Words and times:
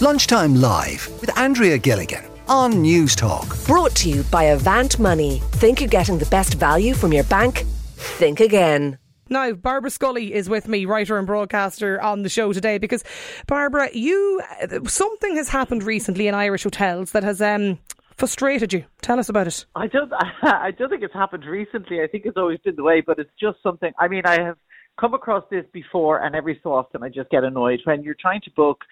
Lunchtime 0.00 0.54
Live 0.54 1.08
with 1.20 1.36
Andrea 1.36 1.76
Gilligan 1.76 2.24
on 2.46 2.74
Newstalk. 2.74 3.66
Brought 3.66 3.96
to 3.96 4.08
you 4.08 4.22
by 4.30 4.44
Avant 4.44 4.96
Money. 5.00 5.42
Think 5.54 5.80
you're 5.80 5.88
getting 5.88 6.18
the 6.18 6.26
best 6.26 6.54
value 6.54 6.94
from 6.94 7.12
your 7.12 7.24
bank? 7.24 7.64
Think 7.96 8.38
again. 8.38 8.96
Now, 9.28 9.54
Barbara 9.54 9.90
Scully 9.90 10.32
is 10.32 10.48
with 10.48 10.68
me, 10.68 10.84
writer 10.84 11.18
and 11.18 11.26
broadcaster 11.26 12.00
on 12.00 12.22
the 12.22 12.28
show 12.28 12.52
today 12.52 12.78
because, 12.78 13.02
Barbara, 13.48 13.90
you 13.92 14.40
something 14.86 15.34
has 15.34 15.48
happened 15.48 15.82
recently 15.82 16.28
in 16.28 16.34
Irish 16.34 16.62
hotels 16.62 17.10
that 17.10 17.24
has 17.24 17.42
um, 17.42 17.80
frustrated 18.16 18.72
you. 18.72 18.84
Tell 19.02 19.18
us 19.18 19.28
about 19.28 19.48
it. 19.48 19.66
I 19.74 19.88
don't. 19.88 20.12
I 20.42 20.70
don't 20.70 20.90
think 20.90 21.02
it's 21.02 21.12
happened 21.12 21.44
recently. 21.44 22.02
I 22.02 22.06
think 22.06 22.24
it's 22.24 22.36
always 22.36 22.60
been 22.60 22.76
the 22.76 22.84
way, 22.84 23.00
but 23.00 23.18
it's 23.18 23.32
just 23.38 23.60
something. 23.64 23.92
I 23.98 24.06
mean, 24.06 24.22
I 24.26 24.40
have 24.42 24.58
come 24.96 25.12
across 25.12 25.42
this 25.50 25.64
before, 25.72 26.24
and 26.24 26.36
every 26.36 26.60
so 26.62 26.72
often 26.72 27.02
I 27.02 27.08
just 27.08 27.30
get 27.30 27.42
annoyed 27.42 27.80
when 27.82 28.04
you're 28.04 28.14
trying 28.14 28.42
to 28.42 28.50
book 28.52 28.84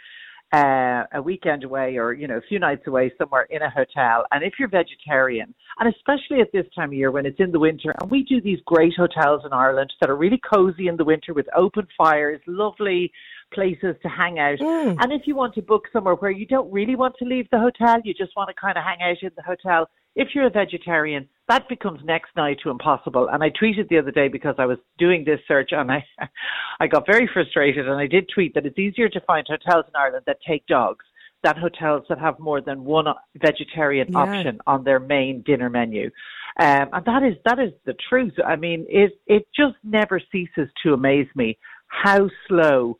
uh, 0.53 1.05
a 1.15 1.23
weekend 1.23 1.65
away 1.65 1.97
or 1.97 2.13
you 2.13 2.29
know 2.29 2.37
a 2.37 2.43
few 2.49 2.59
nights 2.59 2.87
away 2.87 3.13
somewhere 3.19 3.47
in 3.51 3.63
a 3.63 3.71
hotel. 3.71 4.25
And 4.31 4.45
if 4.45 4.55
you're 4.59 4.69
vegetarian 4.69 5.55
and 5.79 5.95
especially 5.95 6.41
at 6.41 6.53
this 6.53 6.67
time 6.75 6.91
of 6.91 6.95
year 6.95 7.11
when 7.11 7.27
it's 7.27 7.41
in 7.41 7.53
the 7.53 7.59
winter 7.59 7.95
and 8.01 8.11
we 8.11 8.23
do 8.23 8.41
these 8.41 8.59
great 8.67 8.95
hotels 8.97 9.43
in 9.45 9.53
Ireland 9.53 9.93
that 10.01 10.11
are 10.11 10.17
really 10.17 10.41
cozy 10.49 10.89
in 10.89 10.97
the 10.97 11.05
winter 11.05 11.35
with 11.35 11.47
open 11.57 11.87
fires 11.97 12.41
lovely 12.47 13.13
places 13.53 13.95
to 14.03 14.09
hang 14.09 14.39
out 14.39 14.59
mm. 14.59 14.97
and 15.01 15.13
if 15.13 15.23
you 15.27 15.35
want 15.35 15.55
to 15.55 15.63
book 15.63 15.85
somewhere 15.93 16.15
where 16.15 16.31
you 16.31 16.47
don't 16.47 16.71
really 16.73 16.97
want 16.97 17.15
to 17.19 17.25
leave 17.25 17.47
the 17.51 17.59
hotel 17.59 17.99
you 18.05 18.13
just 18.13 18.35
want 18.37 18.49
to 18.49 18.55
kind 18.61 18.77
of 18.77 18.85
hang 18.85 18.99
out 19.03 19.23
in 19.23 19.31
the 19.37 19.43
hotel 19.43 19.89
if 20.17 20.29
you're 20.35 20.47
a 20.47 20.51
vegetarian, 20.51 21.29
that 21.47 21.69
becomes 21.69 22.01
next 22.03 22.31
night 22.37 22.57
to 22.63 22.71
impossible. 22.71 23.29
And 23.31 23.43
I 23.45 23.51
tweeted 23.51 23.89
the 23.89 23.99
other 23.99 24.11
day 24.11 24.29
because 24.29 24.55
I 24.59 24.65
was 24.65 24.79
doing 24.99 25.25
this 25.25 25.41
search 25.47 25.71
and 25.73 25.93
I, 25.93 26.05
I 26.81 26.87
got 26.87 27.05
very 27.07 27.29
frustrated 27.33 27.87
and 27.87 28.01
I 28.01 28.07
did 28.07 28.31
tweet 28.35 28.55
that 28.55 28.65
it's 28.65 28.79
easier 28.79 29.11
to 29.11 29.21
find 29.21 29.47
hotels 29.47 29.85
in 29.87 29.95
Ireland 29.95 30.25
that 30.27 30.39
take 30.47 30.67
dogs 30.67 31.05
than 31.45 31.57
hotels 31.57 32.05
that 32.09 32.19
have 32.19 32.39
more 32.39 32.61
than 32.61 32.85
one 32.85 33.07
vegetarian 33.37 34.09
yeah. 34.11 34.19
option 34.19 34.59
on 34.67 34.85
their 34.85 34.99
main 34.99 35.43
dinner 35.43 35.71
menu. 35.71 36.11
Um, 36.59 36.89
and 36.93 37.05
that 37.05 37.23
is, 37.23 37.35
that 37.45 37.59
is 37.59 37.73
the 37.85 37.95
truth. 38.09 38.33
I 38.45 38.57
mean, 38.57 38.87
it, 38.89 39.13
it 39.27 39.47
just 39.55 39.77
never 39.85 40.21
ceases 40.33 40.69
to 40.83 40.95
amaze 40.95 41.29
me 41.35 41.59
how 41.89 42.29
slow 42.49 42.99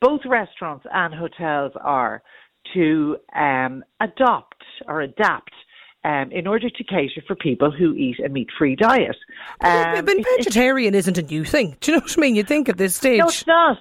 both 0.00 0.20
restaurants 0.26 0.86
and 0.92 1.12
hotels 1.14 1.72
are 1.80 2.22
to 2.74 3.16
um, 3.34 3.82
adopt 4.00 4.62
or 4.86 5.00
adapt 5.00 5.52
um, 6.04 6.30
in 6.30 6.46
order 6.46 6.70
to 6.70 6.84
cater 6.84 7.22
for 7.26 7.34
people 7.34 7.70
who 7.70 7.94
eat 7.94 8.20
a 8.24 8.28
meat-free 8.28 8.76
diet. 8.76 9.16
Um, 9.62 10.04
but 10.04 10.16
vegetarian 10.36 10.94
is 10.94 11.06
not 11.06 11.18
a 11.18 11.22
new 11.22 11.44
thing. 11.44 11.76
Do 11.80 11.90
you 11.90 11.96
know 11.96 12.02
what 12.02 12.16
I 12.16 12.20
mean? 12.20 12.36
You 12.36 12.44
think 12.44 12.68
at 12.68 12.76
this 12.76 12.94
stage? 12.94 13.18
No, 13.18 13.26
it's 13.26 13.46
not. 13.46 13.78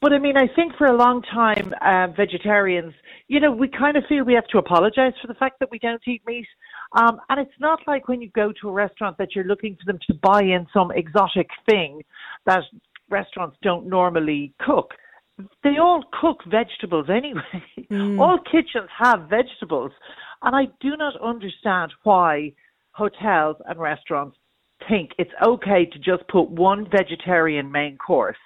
But 0.00 0.14
I 0.14 0.18
mean, 0.18 0.36
I 0.36 0.46
think 0.54 0.74
for 0.76 0.86
a 0.86 0.96
long 0.96 1.22
time, 1.22 1.74
uh, 1.82 2.06
vegetarians, 2.16 2.94
you 3.28 3.38
know, 3.38 3.52
we 3.52 3.68
kind 3.68 3.96
of 3.96 4.04
feel 4.08 4.24
we 4.24 4.32
have 4.32 4.46
to 4.48 4.58
apologise 4.58 5.12
for 5.20 5.28
the 5.28 5.34
fact 5.34 5.60
that 5.60 5.70
we 5.70 5.78
don't 5.78 6.00
eat 6.08 6.22
meat. 6.26 6.46
Um, 6.92 7.20
and 7.28 7.38
it's 7.38 7.60
not 7.60 7.80
like 7.86 8.08
when 8.08 8.22
you 8.22 8.30
go 8.30 8.52
to 8.60 8.68
a 8.68 8.72
restaurant 8.72 9.18
that 9.18 9.34
you're 9.34 9.44
looking 9.44 9.76
for 9.76 9.92
them 9.92 10.00
to 10.06 10.14
buy 10.14 10.42
in 10.42 10.66
some 10.72 10.90
exotic 10.90 11.48
thing 11.68 12.02
that 12.46 12.62
restaurants 13.10 13.56
don't 13.62 13.86
normally 13.86 14.54
cook. 14.60 14.92
They 15.62 15.76
all 15.78 16.02
cook 16.18 16.40
vegetables 16.50 17.06
anyway. 17.10 17.62
Mm. 17.90 18.20
All 18.20 18.38
kitchens 18.38 18.90
have 18.98 19.28
vegetables. 19.30 19.90
And 20.42 20.54
I 20.54 20.66
do 20.80 20.96
not 20.96 21.18
understand 21.22 21.92
why 22.02 22.52
hotels 22.92 23.56
and 23.66 23.78
restaurants 23.78 24.36
think 24.88 25.10
it's 25.18 25.30
okay 25.42 25.86
to 25.86 25.98
just 25.98 26.28
put 26.28 26.50
one 26.50 26.86
vegetarian 26.90 27.70
main 27.70 27.96
course 27.96 28.36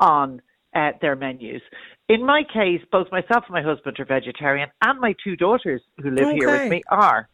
on 0.00 0.40
uh, 0.74 0.90
their 1.00 1.16
menus. 1.16 1.62
In 2.08 2.24
my 2.24 2.42
case, 2.42 2.80
both 2.90 3.06
myself 3.10 3.44
and 3.46 3.54
my 3.54 3.62
husband 3.62 3.98
are 4.00 4.04
vegetarian, 4.04 4.68
and 4.82 5.00
my 5.00 5.14
two 5.22 5.36
daughters 5.36 5.82
who 6.02 6.10
live 6.10 6.26
okay. 6.26 6.36
here 6.36 6.50
with 6.50 6.70
me 6.70 6.82
are. 6.88 7.28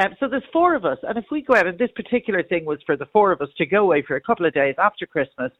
Um, 0.00 0.14
so 0.20 0.28
there's 0.28 0.44
four 0.52 0.74
of 0.74 0.84
us, 0.84 0.98
and 1.02 1.18
if 1.18 1.24
we 1.30 1.42
go 1.42 1.54
out, 1.54 1.66
and 1.66 1.78
this 1.78 1.90
particular 1.96 2.42
thing 2.42 2.64
was 2.64 2.78
for 2.86 2.96
the 2.96 3.06
four 3.06 3.32
of 3.32 3.40
us 3.40 3.48
to 3.58 3.66
go 3.66 3.82
away 3.82 4.02
for 4.06 4.16
a 4.16 4.20
couple 4.20 4.46
of 4.46 4.54
days 4.54 4.74
after 4.78 5.04
Christmas, 5.06 5.52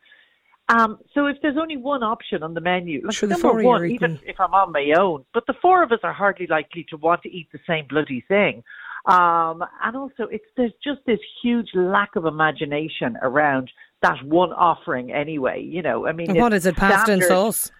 um, 0.70 0.98
so 1.14 1.26
if 1.26 1.36
there's 1.42 1.56
only 1.60 1.76
one 1.76 2.04
option 2.04 2.44
on 2.44 2.54
the 2.54 2.60
menu, 2.60 3.02
like 3.04 3.16
sure, 3.16 3.28
number 3.28 3.60
one, 3.62 3.90
even 3.90 4.20
if 4.24 4.38
I'm 4.38 4.54
on 4.54 4.70
my 4.70 4.92
own, 4.96 5.24
but 5.34 5.44
the 5.48 5.54
four 5.60 5.82
of 5.82 5.90
us 5.90 5.98
are 6.04 6.12
hardly 6.12 6.46
likely 6.46 6.86
to 6.90 6.96
want 6.96 7.22
to 7.22 7.28
eat 7.28 7.48
the 7.52 7.58
same 7.66 7.86
bloody 7.88 8.24
thing. 8.28 8.62
Um, 9.06 9.64
and 9.82 9.96
also, 9.96 10.28
it's 10.30 10.44
there's 10.56 10.72
just 10.84 11.00
this 11.06 11.18
huge 11.42 11.70
lack 11.74 12.14
of 12.14 12.24
imagination 12.24 13.16
around 13.20 13.70
that 14.02 14.22
one 14.24 14.52
offering. 14.52 15.12
Anyway, 15.12 15.62
you 15.62 15.82
know, 15.82 16.06
I 16.06 16.12
mean, 16.12 16.34
what 16.36 16.52
is 16.52 16.66
it, 16.66 16.76
pasta 16.76 17.04
standard, 17.04 17.24
and 17.24 17.28
sauce? 17.28 17.70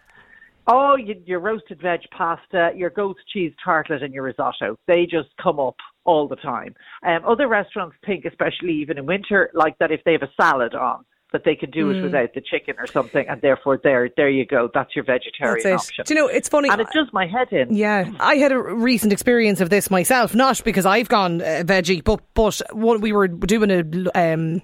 Oh, 0.66 0.97
you, 0.97 1.20
your 1.26 1.41
roasted 1.41 1.81
veg 1.81 2.00
pasta, 2.16 2.70
your 2.76 2.91
goat 2.91 3.16
cheese 3.32 3.53
tartlet, 3.64 4.03
and 4.03 4.14
your 4.14 4.25
risotto. 4.25 4.76
They 4.86 5.06
just 5.06 5.28
come 5.42 5.58
up 5.58 5.76
all 6.04 6.28
the 6.28 6.36
time. 6.36 6.75
Um, 7.04 7.22
other 7.26 7.48
restaurants 7.48 7.97
think, 8.06 8.25
especially 8.25 8.75
even 8.75 8.98
in 8.98 9.06
winter, 9.06 9.50
like 9.54 9.78
that 9.78 9.91
if 9.91 10.03
they 10.04 10.12
have 10.12 10.22
a 10.22 10.31
salad 10.41 10.75
on 10.75 11.04
that 11.32 11.44
they 11.44 11.54
can 11.54 11.70
do 11.70 11.86
mm. 11.92 11.98
it 11.98 12.03
without 12.03 12.34
the 12.34 12.41
chicken 12.41 12.75
or 12.78 12.87
something, 12.87 13.25
and 13.28 13.41
therefore 13.41 13.81
there, 13.82 14.08
there 14.16 14.28
you 14.28 14.44
go. 14.44 14.69
That's 14.72 14.94
your 14.97 15.04
vegetarian 15.04 15.60
That's 15.62 15.88
option. 15.88 16.04
Do 16.06 16.14
you 16.14 16.20
know 16.20 16.26
it's 16.26 16.48
funny? 16.48 16.69
And 16.69 16.81
it 16.81 16.88
does 16.92 17.06
my 17.12 17.26
head 17.26 17.52
in. 17.52 17.75
Yeah, 17.75 18.10
I 18.19 18.37
had 18.37 18.52
a 18.52 18.58
recent 18.58 19.12
experience 19.12 19.60
of 19.60 19.70
this 19.70 19.91
myself, 19.91 20.34
not 20.34 20.62
because 20.64 20.87
I've 20.87 21.08
gone 21.08 21.41
uh, 21.41 21.62
veggie, 21.64 22.02
but 22.02 22.20
but 22.34 22.60
what 22.72 23.00
we 23.00 23.12
were 23.12 23.28
doing 23.28 23.70
a. 23.70 24.32
Um, 24.34 24.62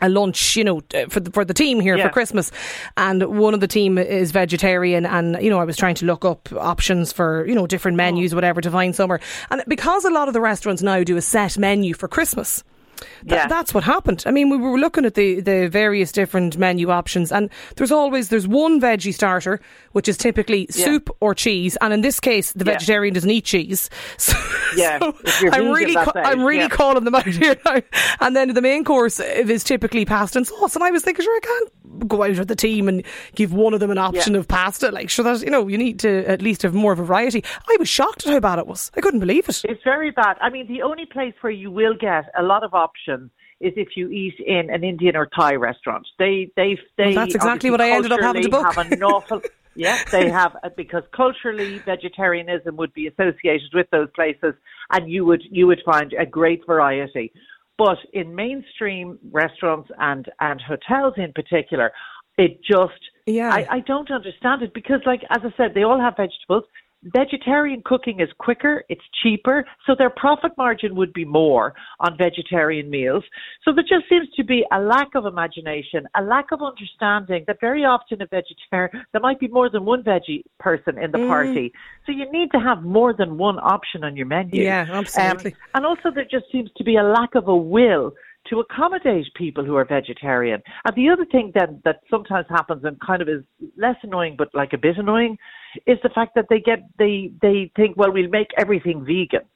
a 0.00 0.08
lunch, 0.08 0.56
you 0.56 0.64
know, 0.64 0.82
for 1.08 1.20
the, 1.20 1.30
for 1.30 1.44
the 1.44 1.54
team 1.54 1.80
here 1.80 1.96
yeah. 1.96 2.06
for 2.06 2.12
Christmas, 2.12 2.50
and 2.96 3.22
one 3.38 3.54
of 3.54 3.60
the 3.60 3.68
team 3.68 3.98
is 3.98 4.30
vegetarian, 4.30 5.06
and 5.06 5.42
you 5.42 5.50
know, 5.50 5.58
I 5.58 5.64
was 5.64 5.76
trying 5.76 5.94
to 5.96 6.06
look 6.06 6.24
up 6.24 6.52
options 6.52 7.12
for 7.12 7.46
you 7.46 7.54
know 7.54 7.66
different 7.66 7.96
menus, 7.96 8.32
oh. 8.32 8.36
whatever, 8.36 8.60
to 8.60 8.70
find 8.70 8.94
somewhere, 8.94 9.20
and 9.50 9.62
because 9.68 10.04
a 10.04 10.10
lot 10.10 10.28
of 10.28 10.34
the 10.34 10.40
restaurants 10.40 10.82
now 10.82 11.02
do 11.02 11.16
a 11.16 11.22
set 11.22 11.58
menu 11.58 11.94
for 11.94 12.08
Christmas. 12.08 12.62
Th- 13.00 13.32
yeah. 13.32 13.46
That's 13.46 13.74
what 13.74 13.84
happened. 13.84 14.22
I 14.26 14.30
mean, 14.30 14.50
we 14.50 14.56
were 14.56 14.78
looking 14.78 15.04
at 15.04 15.14
the, 15.14 15.40
the 15.40 15.68
various 15.68 16.12
different 16.12 16.58
menu 16.58 16.90
options, 16.90 17.32
and 17.32 17.50
there's 17.76 17.92
always 17.92 18.28
there's 18.28 18.46
one 18.46 18.80
veggie 18.80 19.14
starter, 19.14 19.60
which 19.92 20.08
is 20.08 20.16
typically 20.16 20.66
yeah. 20.70 20.84
soup 20.84 21.10
or 21.20 21.34
cheese, 21.34 21.76
and 21.80 21.92
in 21.92 22.00
this 22.00 22.20
case, 22.20 22.52
the 22.52 22.64
yeah. 22.64 22.72
vegetarian 22.72 23.14
doesn't 23.14 23.30
eat 23.30 23.44
cheese. 23.44 23.90
So, 24.20 24.36
yeah, 24.76 24.98
so 24.98 25.50
I'm 25.50 25.70
really 25.70 25.94
ca- 25.94 26.12
I'm 26.14 26.42
really 26.42 26.68
calling 26.68 27.04
them 27.04 27.14
out 27.14 27.26
here 27.26 27.56
now. 27.64 27.80
And 28.20 28.36
then 28.36 28.52
the 28.52 28.60
main 28.60 28.84
course 28.84 29.18
is 29.18 29.64
typically 29.64 30.04
pasta 30.04 30.38
and 30.38 30.46
sauce, 30.46 30.74
and 30.74 30.84
I 30.84 30.90
was 30.90 31.02
thinking, 31.02 31.24
sure, 31.24 31.36
I 31.36 31.40
can't 31.40 32.08
go 32.08 32.22
out 32.22 32.38
with 32.38 32.48
the 32.48 32.56
team 32.56 32.86
and 32.86 33.02
give 33.34 33.52
one 33.52 33.72
of 33.72 33.80
them 33.80 33.90
an 33.90 33.98
option 33.98 34.36
of 34.36 34.46
pasta. 34.46 34.90
Like, 34.90 35.08
sure, 35.08 35.24
that 35.24 35.42
you 35.42 35.50
know, 35.50 35.68
you 35.68 35.78
need 35.78 35.98
to 36.00 36.24
at 36.28 36.42
least 36.42 36.62
have 36.62 36.74
more 36.74 36.94
variety. 36.94 37.42
I 37.68 37.76
was 37.78 37.88
shocked 37.88 38.26
at 38.26 38.32
how 38.32 38.40
bad 38.40 38.58
it 38.58 38.66
was. 38.66 38.90
I 38.96 39.00
couldn't 39.00 39.20
believe 39.20 39.48
it. 39.48 39.62
It's 39.64 39.82
very 39.82 40.10
bad. 40.10 40.36
I 40.40 40.50
mean, 40.50 40.68
the 40.68 40.82
only 40.82 41.06
place 41.06 41.34
where 41.40 41.52
you 41.52 41.70
will 41.70 41.94
get 41.94 42.30
a 42.38 42.42
lot 42.42 42.62
of 42.62 42.74
options 42.74 42.89
option 42.90 43.30
is 43.60 43.72
if 43.76 43.88
you 43.96 44.08
eat 44.08 44.34
in 44.44 44.70
an 44.70 44.82
Indian 44.84 45.16
or 45.16 45.26
Thai 45.26 45.54
restaurant. 45.54 46.06
They 46.18 46.50
they 46.56 46.78
they. 46.96 47.06
Well, 47.06 47.14
that's 47.14 47.34
exactly 47.34 47.70
what 47.70 47.80
I 47.80 47.90
ended 47.90 48.12
up 48.12 48.20
having 48.20 48.42
to 48.42 48.48
book. 48.48 48.74
Have 48.74 48.92
an 48.92 49.02
awful. 49.02 49.42
yeah, 49.74 50.02
they 50.10 50.30
have 50.30 50.56
uh, 50.62 50.70
because 50.76 51.02
culturally 51.14 51.78
vegetarianism 51.78 52.76
would 52.76 52.92
be 52.94 53.06
associated 53.06 53.70
with 53.74 53.88
those 53.90 54.08
places, 54.14 54.54
and 54.90 55.10
you 55.10 55.24
would 55.24 55.42
you 55.50 55.66
would 55.66 55.82
find 55.84 56.12
a 56.18 56.26
great 56.26 56.64
variety. 56.66 57.32
But 57.76 57.98
in 58.12 58.34
mainstream 58.34 59.18
restaurants 59.30 59.90
and 59.98 60.26
and 60.40 60.60
hotels 60.60 61.14
in 61.16 61.32
particular, 61.32 61.92
it 62.38 62.60
just 62.64 63.00
yeah 63.26 63.52
I, 63.52 63.66
I 63.76 63.80
don't 63.80 64.10
understand 64.10 64.62
it 64.62 64.72
because 64.74 65.00
like 65.04 65.22
as 65.30 65.42
I 65.44 65.52
said, 65.56 65.74
they 65.74 65.82
all 65.82 66.00
have 66.00 66.14
vegetables 66.16 66.64
vegetarian 67.02 67.82
cooking 67.84 68.20
is 68.20 68.28
quicker, 68.38 68.84
it's 68.88 69.02
cheaper, 69.22 69.64
so 69.86 69.94
their 69.96 70.10
profit 70.10 70.52
margin 70.58 70.94
would 70.94 71.12
be 71.12 71.24
more 71.24 71.74
on 72.00 72.16
vegetarian 72.16 72.90
meals. 72.90 73.24
So 73.64 73.72
there 73.72 73.84
just 73.84 74.08
seems 74.08 74.28
to 74.36 74.44
be 74.44 74.64
a 74.72 74.80
lack 74.80 75.14
of 75.14 75.26
imagination, 75.26 76.06
a 76.16 76.22
lack 76.22 76.52
of 76.52 76.60
understanding 76.62 77.44
that 77.46 77.58
very 77.60 77.84
often 77.84 78.20
a 78.22 78.26
vegetarian, 78.26 79.04
there 79.12 79.20
might 79.20 79.40
be 79.40 79.48
more 79.48 79.70
than 79.70 79.84
one 79.84 80.02
veggie 80.02 80.42
person 80.58 80.98
in 80.98 81.10
the 81.10 81.18
mm. 81.18 81.28
party. 81.28 81.72
So 82.06 82.12
you 82.12 82.30
need 82.30 82.50
to 82.52 82.60
have 82.60 82.82
more 82.82 83.14
than 83.14 83.38
one 83.38 83.58
option 83.58 84.04
on 84.04 84.16
your 84.16 84.26
menu. 84.26 84.62
Yeah, 84.62 84.86
absolutely. 84.90 85.52
Um, 85.52 85.58
and 85.74 85.86
also 85.86 86.10
there 86.14 86.26
just 86.30 86.46
seems 86.52 86.70
to 86.76 86.84
be 86.84 86.96
a 86.96 87.02
lack 87.02 87.34
of 87.34 87.48
a 87.48 87.56
will 87.56 88.12
to 88.50 88.60
accommodate 88.60 89.26
people 89.34 89.64
who 89.64 89.76
are 89.76 89.84
vegetarian. 89.84 90.60
And 90.84 90.96
the 90.96 91.08
other 91.08 91.24
thing 91.24 91.52
then 91.54 91.80
that 91.84 92.00
sometimes 92.10 92.46
happens 92.50 92.84
and 92.84 93.00
kind 93.00 93.22
of 93.22 93.28
is 93.28 93.42
less 93.76 93.96
annoying 94.02 94.34
but 94.36 94.48
like 94.54 94.72
a 94.72 94.78
bit 94.78 94.98
annoying 94.98 95.38
is 95.86 95.98
the 96.02 96.10
fact 96.10 96.34
that 96.34 96.46
they 96.50 96.60
get 96.60 96.80
they 96.98 97.32
they 97.40 97.70
think 97.76 97.96
well 97.96 98.12
we'll 98.12 98.28
make 98.28 98.48
everything 98.58 99.04
vegan 99.04 99.46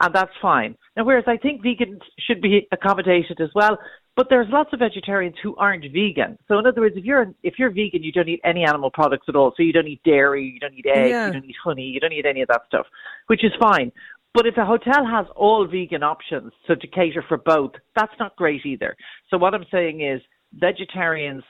and 0.00 0.14
that's 0.14 0.32
fine. 0.40 0.76
Now 0.96 1.04
whereas 1.04 1.24
I 1.26 1.36
think 1.36 1.62
vegans 1.62 2.00
should 2.18 2.40
be 2.40 2.66
accommodated 2.72 3.40
as 3.40 3.50
well, 3.54 3.78
but 4.16 4.26
there's 4.28 4.48
lots 4.50 4.72
of 4.72 4.80
vegetarians 4.80 5.36
who 5.42 5.54
aren't 5.56 5.84
vegan. 5.84 6.38
So 6.48 6.58
in 6.58 6.66
other 6.66 6.80
words, 6.80 6.96
if 6.96 7.04
you're 7.04 7.32
if 7.42 7.54
you're 7.58 7.70
vegan, 7.70 8.02
you 8.02 8.12
don't 8.12 8.28
eat 8.28 8.40
any 8.44 8.64
animal 8.64 8.90
products 8.90 9.26
at 9.28 9.36
all. 9.36 9.52
So 9.56 9.62
you 9.62 9.72
don't 9.72 9.86
eat 9.86 10.02
dairy, 10.04 10.44
you 10.44 10.58
don't 10.58 10.74
eat 10.74 10.86
eggs, 10.86 11.10
yeah. 11.10 11.26
you 11.26 11.32
don't 11.32 11.44
eat 11.44 11.56
honey, 11.62 11.84
you 11.84 12.00
don't 12.00 12.12
eat 12.12 12.26
any 12.26 12.42
of 12.42 12.48
that 12.48 12.62
stuff, 12.66 12.86
which 13.28 13.44
is 13.44 13.52
fine. 13.60 13.92
But 14.32 14.46
if 14.46 14.56
a 14.56 14.64
hotel 14.64 15.04
has 15.06 15.26
all 15.34 15.66
vegan 15.66 16.02
options, 16.02 16.52
so 16.66 16.74
to 16.74 16.86
cater 16.86 17.24
for 17.26 17.36
both, 17.36 17.72
that's 17.96 18.12
not 18.18 18.36
great 18.36 18.64
either. 18.64 18.96
So 19.28 19.38
what 19.38 19.54
I'm 19.54 19.66
saying 19.72 20.02
is 20.02 20.20
vegetarians 20.54 21.42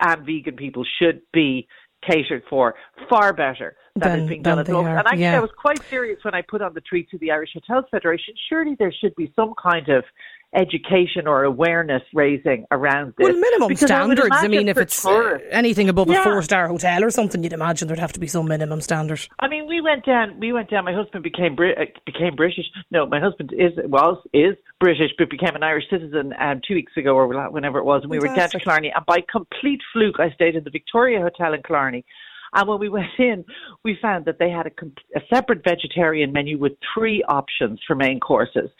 and 0.00 0.26
vegan 0.26 0.56
people 0.56 0.84
should 1.00 1.22
be 1.32 1.66
catered 2.06 2.42
for 2.48 2.74
far 3.08 3.32
better 3.32 3.76
than, 3.96 4.20
is 4.20 4.28
being 4.28 4.42
done 4.42 4.58
at 4.58 4.66
the 4.66 4.72
moment. 4.72 4.98
And 4.98 5.06
actually, 5.06 5.22
yeah. 5.22 5.36
I 5.36 5.40
was 5.40 5.50
quite 5.58 5.82
serious 5.84 6.22
when 6.22 6.34
I 6.34 6.42
put 6.42 6.62
on 6.62 6.74
the 6.74 6.80
tweet 6.82 7.10
to 7.10 7.18
the 7.18 7.30
Irish 7.30 7.50
Hotels 7.54 7.86
Federation. 7.90 8.34
Surely 8.48 8.76
there 8.78 8.92
should 8.92 9.14
be 9.16 9.32
some 9.34 9.54
kind 9.60 9.88
of 9.88 10.04
education 10.54 11.26
or 11.26 11.44
awareness 11.44 12.02
raising 12.14 12.64
around 12.70 13.14
this. 13.18 13.24
Well, 13.24 13.34
minimum 13.34 13.68
because 13.68 13.88
standards. 13.88 14.28
I, 14.32 14.44
I 14.44 14.48
mean, 14.48 14.68
if 14.68 14.78
it's 14.78 15.04
uh, 15.04 15.38
anything 15.50 15.88
above 15.88 16.08
yeah. 16.08 16.20
a 16.20 16.24
four 16.24 16.42
star 16.42 16.68
hotel 16.68 17.04
or 17.04 17.10
something, 17.10 17.42
you'd 17.42 17.52
imagine 17.52 17.86
there'd 17.86 18.00
have 18.00 18.14
to 18.14 18.20
be 18.20 18.26
some 18.26 18.48
minimum 18.48 18.80
standard. 18.80 19.20
I 19.40 19.48
mean, 19.48 19.66
we 19.66 19.80
went 19.80 20.06
down. 20.06 20.40
We 20.40 20.52
went 20.52 20.70
down. 20.70 20.84
My 20.84 20.94
husband 20.94 21.22
became 21.22 21.54
Brit- 21.54 21.78
uh, 21.78 21.84
became 22.06 22.34
British. 22.34 22.64
No, 22.90 23.06
my 23.06 23.20
husband 23.20 23.52
is 23.52 23.72
was 23.84 24.16
is 24.32 24.54
British, 24.80 25.10
but 25.18 25.28
became 25.28 25.54
an 25.54 25.62
Irish 25.62 25.84
citizen 25.90 26.32
um, 26.40 26.60
two 26.66 26.74
weeks 26.74 26.92
ago 26.96 27.14
or 27.14 27.26
whenever 27.50 27.78
it 27.78 27.84
was, 27.84 28.02
and 28.02 28.10
we 28.10 28.18
Fantastic. 28.18 28.30
were 28.30 28.36
down 28.36 28.48
to 28.50 28.64
Killarney. 28.64 28.92
And 28.94 29.06
by 29.06 29.18
complete 29.30 29.80
fluke, 29.92 30.18
I 30.18 30.30
stayed 30.30 30.56
in 30.56 30.64
the 30.64 30.70
Victoria 30.70 31.20
Hotel 31.20 31.52
in 31.52 31.62
Killarney. 31.62 32.04
And 32.54 32.66
when 32.66 32.78
we 32.78 32.88
went 32.98 33.06
in, 33.18 33.44
we 33.84 33.98
found 34.00 34.24
that 34.24 34.38
they 34.38 34.50
had 34.50 34.66
a, 34.66 34.70
a, 35.14 35.20
separate 35.32 35.62
vegetarian 35.62 36.32
menu 36.32 36.58
with 36.58 36.72
three 36.94 37.22
options 37.28 37.80
for 37.86 37.94
main 37.94 38.20
courses 38.20 38.70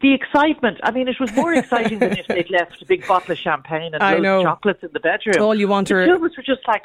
the 0.00 0.14
excitement. 0.14 0.78
I 0.82 0.90
mean, 0.90 1.08
it 1.08 1.20
was 1.20 1.32
more 1.34 1.54
exciting 1.54 1.98
than 1.98 2.18
if 2.18 2.26
they'd 2.26 2.50
left 2.50 2.80
a 2.82 2.86
big 2.86 3.06
bottle 3.06 3.32
of 3.32 3.38
champagne 3.38 3.94
and 3.94 4.02
I 4.02 4.18
know. 4.18 4.38
of 4.38 4.44
chocolates 4.44 4.82
in 4.82 4.90
the 4.92 5.00
bedroom. 5.00 5.36
All 5.40 5.54
you 5.54 5.68
want 5.68 5.88
to. 5.88 5.94
The 5.94 6.18
were 6.18 6.28
just 6.28 6.66
like, 6.66 6.82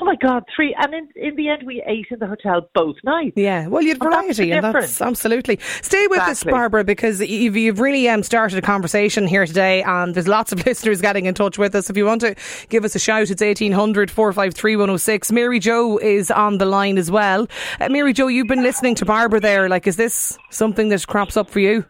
oh 0.00 0.04
my 0.04 0.16
god, 0.16 0.44
three. 0.54 0.74
And 0.78 0.94
in, 0.94 1.08
in 1.16 1.36
the 1.36 1.48
end, 1.48 1.62
we 1.64 1.82
ate 1.86 2.06
in 2.10 2.18
the 2.18 2.26
hotel 2.26 2.68
both 2.74 2.96
nights. 3.02 3.32
Yeah, 3.36 3.66
well, 3.66 3.82
you 3.82 3.90
had 3.90 3.98
variety, 3.98 4.52
and 4.52 4.64
that's 4.64 5.00
absolutely. 5.00 5.58
Stay 5.82 6.06
with 6.06 6.18
exactly. 6.18 6.30
us, 6.30 6.44
Barbara, 6.44 6.84
because 6.84 7.20
you've, 7.20 7.56
you've 7.56 7.80
really 7.80 8.08
um, 8.08 8.22
started 8.22 8.58
a 8.58 8.62
conversation 8.62 9.26
here 9.26 9.46
today, 9.46 9.82
and 9.82 10.14
there's 10.14 10.28
lots 10.28 10.52
of 10.52 10.64
listeners 10.66 11.00
getting 11.00 11.26
in 11.26 11.34
touch 11.34 11.58
with 11.58 11.74
us. 11.74 11.90
If 11.90 11.96
you 11.96 12.04
want 12.04 12.20
to 12.22 12.34
give 12.68 12.84
us 12.84 12.94
a 12.94 12.98
shout, 13.00 13.30
it's 13.30 13.42
eighteen 13.42 13.72
hundred 13.72 14.10
four 14.10 14.32
five 14.32 14.54
three 14.54 14.76
one 14.76 14.86
zero 14.86 14.94
oh 14.94 14.98
six. 14.98 15.32
Mary 15.32 15.58
Joe 15.58 15.98
is 15.98 16.30
on 16.30 16.58
the 16.58 16.66
line 16.66 16.98
as 16.98 17.10
well. 17.10 17.46
Uh, 17.80 17.88
Mary 17.88 18.12
Joe, 18.12 18.28
you've 18.28 18.48
been 18.48 18.62
listening 18.62 18.94
to 18.96 19.04
Barbara 19.04 19.40
there. 19.40 19.68
Like, 19.68 19.86
is 19.86 19.96
this 19.96 20.38
something 20.50 20.88
that 20.90 21.06
crops 21.06 21.36
up 21.36 21.48
for 21.48 21.60
you? 21.60 21.84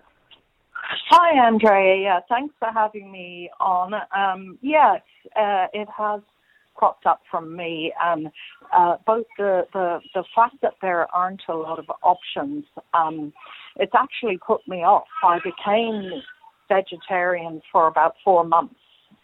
Hi, 1.11 1.47
Andrea. 1.47 2.03
Yeah, 2.03 2.21
thanks 2.29 2.55
for 2.59 2.69
having 2.73 3.13
me 3.13 3.49
on. 3.61 3.95
Um, 4.17 4.59
yes, 4.61 5.01
uh, 5.37 5.67
it 5.73 5.89
has 5.97 6.21
cropped 6.75 7.07
up 7.07 7.21
from 7.31 7.57
me, 7.57 7.93
and 8.03 8.29
uh, 8.77 8.97
both 9.07 9.27
the, 9.39 9.67
the 9.73 10.01
the 10.15 10.25
fact 10.35 10.57
that 10.63 10.75
there 10.83 11.07
aren't 11.15 11.43
a 11.49 11.55
lot 11.55 11.79
of 11.79 11.85
options, 12.03 12.65
um, 12.95 13.33
it's 13.77 13.93
actually 13.95 14.39
put 14.45 14.67
me 14.67 14.79
off. 14.79 15.07
I 15.23 15.39
became 15.45 16.23
vegetarian 16.69 17.61
for 17.71 17.87
about 17.87 18.15
four 18.25 18.45
months 18.45 18.75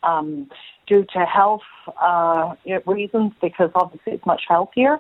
um, 0.03 0.49
due 0.87 1.05
to 1.15 1.25
health 1.25 1.63
uh, 2.01 2.55
reasons, 2.87 3.33
because 3.41 3.71
obviously 3.75 4.13
it's 4.13 4.27
much 4.27 4.43
healthier, 4.49 4.99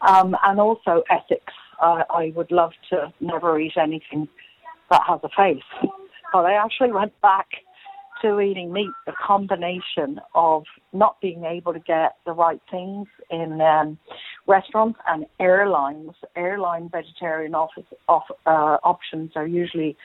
um, 0.00 0.36
and 0.44 0.58
also 0.58 1.02
ethics. 1.10 1.52
Uh, 1.80 2.02
I 2.10 2.32
would 2.34 2.50
love 2.50 2.72
to 2.90 3.12
never 3.20 3.60
eat 3.60 3.74
anything 3.76 4.26
that 4.90 5.02
has 5.06 5.20
a 5.22 5.28
face. 5.28 5.90
But 6.32 6.44
I 6.44 6.54
actually 6.54 6.92
went 6.92 7.18
back 7.20 7.46
to 8.22 8.40
eating 8.40 8.72
meat, 8.72 8.90
the 9.06 9.12
combination 9.12 10.20
of 10.34 10.64
not 10.92 11.20
being 11.20 11.44
able 11.44 11.72
to 11.72 11.78
get 11.78 12.16
the 12.26 12.32
right 12.32 12.60
things 12.70 13.06
in 13.30 13.60
um, 13.60 13.98
restaurants 14.46 14.98
and 15.06 15.26
airlines. 15.38 16.10
Airline 16.36 16.88
vegetarian 16.90 17.54
office, 17.54 17.84
off, 18.08 18.24
uh, 18.46 18.78
options 18.82 19.32
are 19.36 19.46
usually 19.46 19.96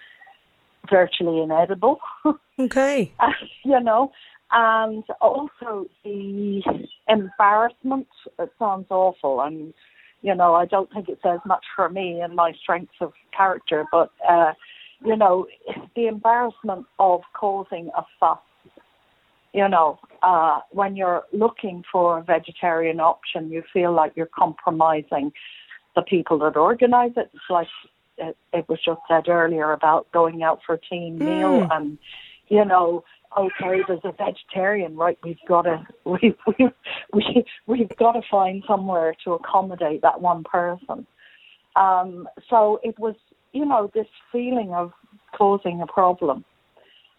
virtually 0.89 1.41
inedible. 1.41 1.99
Okay. 2.59 3.11
uh, 3.19 3.31
you 3.65 3.79
know, 3.79 4.11
and 4.51 5.03
also 5.21 5.87
the 6.03 6.61
embarrassment. 7.09 8.05
It 8.37 8.51
sounds 8.59 8.85
awful, 8.91 9.41
and 9.41 9.73
you 10.21 10.35
know, 10.35 10.53
I 10.53 10.67
don't 10.67 10.87
think 10.93 11.09
it 11.09 11.17
says 11.23 11.39
much 11.47 11.65
for 11.75 11.89
me 11.89 12.21
and 12.21 12.35
my 12.35 12.53
strengths 12.61 12.93
of 13.01 13.13
character, 13.35 13.85
but. 13.91 14.11
Uh, 14.29 14.53
you 15.05 15.15
know, 15.15 15.47
the 15.95 16.07
embarrassment 16.07 16.85
of 16.99 17.21
causing 17.33 17.89
a 17.97 18.03
fuss. 18.19 18.39
You 19.53 19.69
know, 19.69 19.99
uh, 20.23 20.61
when 20.71 20.95
you're 20.95 21.23
looking 21.31 21.83
for 21.91 22.17
a 22.17 22.23
vegetarian 22.23 22.99
option, 22.99 23.51
you 23.51 23.63
feel 23.71 23.93
like 23.93 24.13
you're 24.15 24.25
compromising 24.25 25.31
the 25.95 26.01
people 26.01 26.39
that 26.39 26.57
organise 26.57 27.11
it. 27.17 27.29
It's 27.33 27.43
like 27.49 27.67
it, 28.17 28.35
it, 28.51 28.67
was 28.67 28.79
just 28.83 29.01
said 29.07 29.27
earlier 29.27 29.71
about 29.71 30.11
going 30.11 30.41
out 30.41 30.61
for 30.65 30.75
a 30.75 30.79
team 30.79 31.19
mm. 31.19 31.25
meal 31.25 31.67
and, 31.71 31.99
you 32.47 32.65
know, 32.65 33.03
okay, 33.37 33.81
there's 33.87 33.99
a 34.03 34.11
vegetarian, 34.11 34.95
right? 34.95 35.17
We've 35.23 35.37
got 35.47 35.63
to 35.63 35.85
we 36.05 36.35
we 36.47 36.69
we 37.13 37.45
we've 37.67 37.95
got 37.97 38.13
to 38.13 38.21
find 38.29 38.63
somewhere 38.67 39.15
to 39.23 39.33
accommodate 39.33 40.01
that 40.01 40.21
one 40.21 40.43
person. 40.43 41.05
Um, 41.75 42.27
so 42.49 42.79
it 42.83 42.97
was 42.99 43.15
you 43.53 43.65
know, 43.65 43.89
this 43.93 44.07
feeling 44.31 44.73
of 44.73 44.91
causing 45.37 45.81
a 45.81 45.87
problem. 45.87 46.43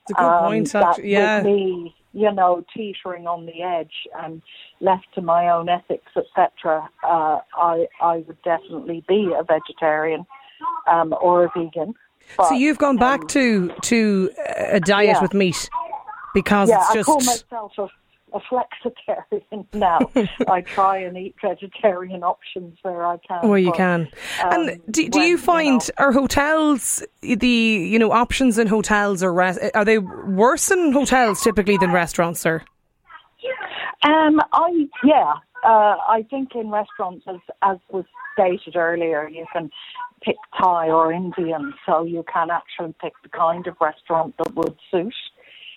It's 0.02 0.10
a 0.10 0.14
good 0.14 0.24
um, 0.24 0.44
point, 0.44 0.72
that 0.72 1.04
yeah. 1.04 1.36
With 1.38 1.46
me, 1.46 1.94
you 2.12 2.32
know, 2.32 2.64
teetering 2.76 3.26
on 3.26 3.46
the 3.46 3.62
edge 3.62 3.92
and 4.22 4.42
left 4.80 5.06
to 5.14 5.22
my 5.22 5.48
own 5.48 5.68
ethics, 5.68 6.12
etc., 6.16 6.88
uh, 7.02 7.38
I 7.56 7.86
I 8.00 8.18
would 8.26 8.40
definitely 8.42 9.02
be 9.08 9.32
a 9.36 9.42
vegetarian 9.42 10.26
um, 10.90 11.14
or 11.20 11.44
a 11.44 11.50
vegan. 11.56 11.94
But, 12.36 12.48
so 12.48 12.54
you've 12.54 12.78
gone 12.78 12.96
back 12.96 13.20
um, 13.20 13.26
to 13.28 13.68
to 13.82 14.30
a 14.46 14.80
diet 14.80 15.16
yeah. 15.16 15.22
with 15.22 15.34
meat 15.34 15.68
because 16.34 16.68
yeah, 16.68 16.78
it's 16.78 16.94
just. 16.94 17.08
I 17.08 17.12
call 17.12 17.20
myself 17.20 17.72
a 17.78 17.88
a 18.34 18.40
flexitarian 18.40 19.64
now. 19.72 19.98
I 20.48 20.60
try 20.60 20.98
and 20.98 21.16
eat 21.16 21.36
vegetarian 21.40 22.22
options 22.22 22.78
where 22.82 23.06
I 23.06 23.16
can. 23.18 23.48
Where 23.48 23.58
you 23.58 23.70
but, 23.70 23.76
can. 23.76 24.00
Um, 24.42 24.68
and 24.68 24.80
do, 24.90 25.08
do 25.08 25.18
when, 25.20 25.28
you 25.28 25.38
find 25.38 25.82
you 25.82 25.88
know, 25.98 26.04
are 26.04 26.12
hotels 26.12 27.02
the 27.22 27.48
you 27.48 27.98
know 27.98 28.12
options 28.12 28.58
in 28.58 28.66
hotels 28.66 29.22
or 29.22 29.32
res- 29.32 29.58
are 29.74 29.84
they 29.84 29.98
worse 29.98 30.70
in 30.70 30.92
hotels 30.92 31.40
typically 31.40 31.78
than 31.78 31.92
restaurants, 31.92 32.40
sir? 32.40 32.62
Um, 34.02 34.40
I 34.52 34.86
yeah, 35.02 35.32
uh, 35.64 35.96
I 36.08 36.26
think 36.28 36.54
in 36.54 36.70
restaurants, 36.70 37.24
as 37.26 37.40
as 37.62 37.78
was 37.90 38.04
stated 38.34 38.76
earlier, 38.76 39.28
you 39.28 39.46
can 39.52 39.70
pick 40.22 40.36
Thai 40.58 40.88
or 40.88 41.12
Indian, 41.12 41.72
so 41.86 42.04
you 42.04 42.24
can 42.30 42.48
actually 42.50 42.94
pick 43.00 43.12
the 43.22 43.28
kind 43.28 43.66
of 43.66 43.76
restaurant 43.80 44.34
that 44.38 44.54
would 44.54 44.76
suit. 44.90 45.14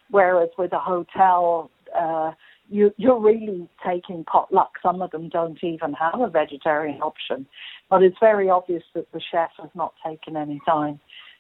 Whereas 0.10 0.50
with 0.58 0.72
a 0.74 0.80
hotel, 0.80 1.70
uh, 1.96 2.32
you, 2.70 2.94
you're 2.98 3.20
really 3.20 3.68
taking 3.86 4.24
potluck. 4.26 4.72
Some 4.82 5.02
of 5.02 5.12
them 5.12 5.30
don't 5.30 5.62
even 5.64 5.94
have 5.94 6.20
a 6.20 6.30
vegetarian 6.30 7.02
option, 7.02 7.46
but 7.90 8.04
it's 8.04 8.18
very 8.20 8.50
obvious 8.50 8.84
that 8.94 9.12
the 9.14 9.22
chef 9.32 9.52
has 9.60 9.70
not 9.74 9.94
taken 10.06 10.36
any 10.36 10.62
time 10.66 11.00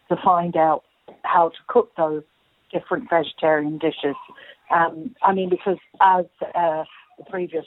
to 0.09 0.15
find 0.23 0.55
out 0.55 0.83
how 1.23 1.49
to 1.49 1.57
cook 1.67 1.91
those 1.97 2.23
different 2.71 3.09
vegetarian 3.09 3.77
dishes. 3.77 4.15
Um, 4.73 5.15
I 5.23 5.33
mean, 5.33 5.49
because 5.49 5.77
as 6.01 6.25
uh, 6.55 6.83
the 7.17 7.23
previous 7.29 7.65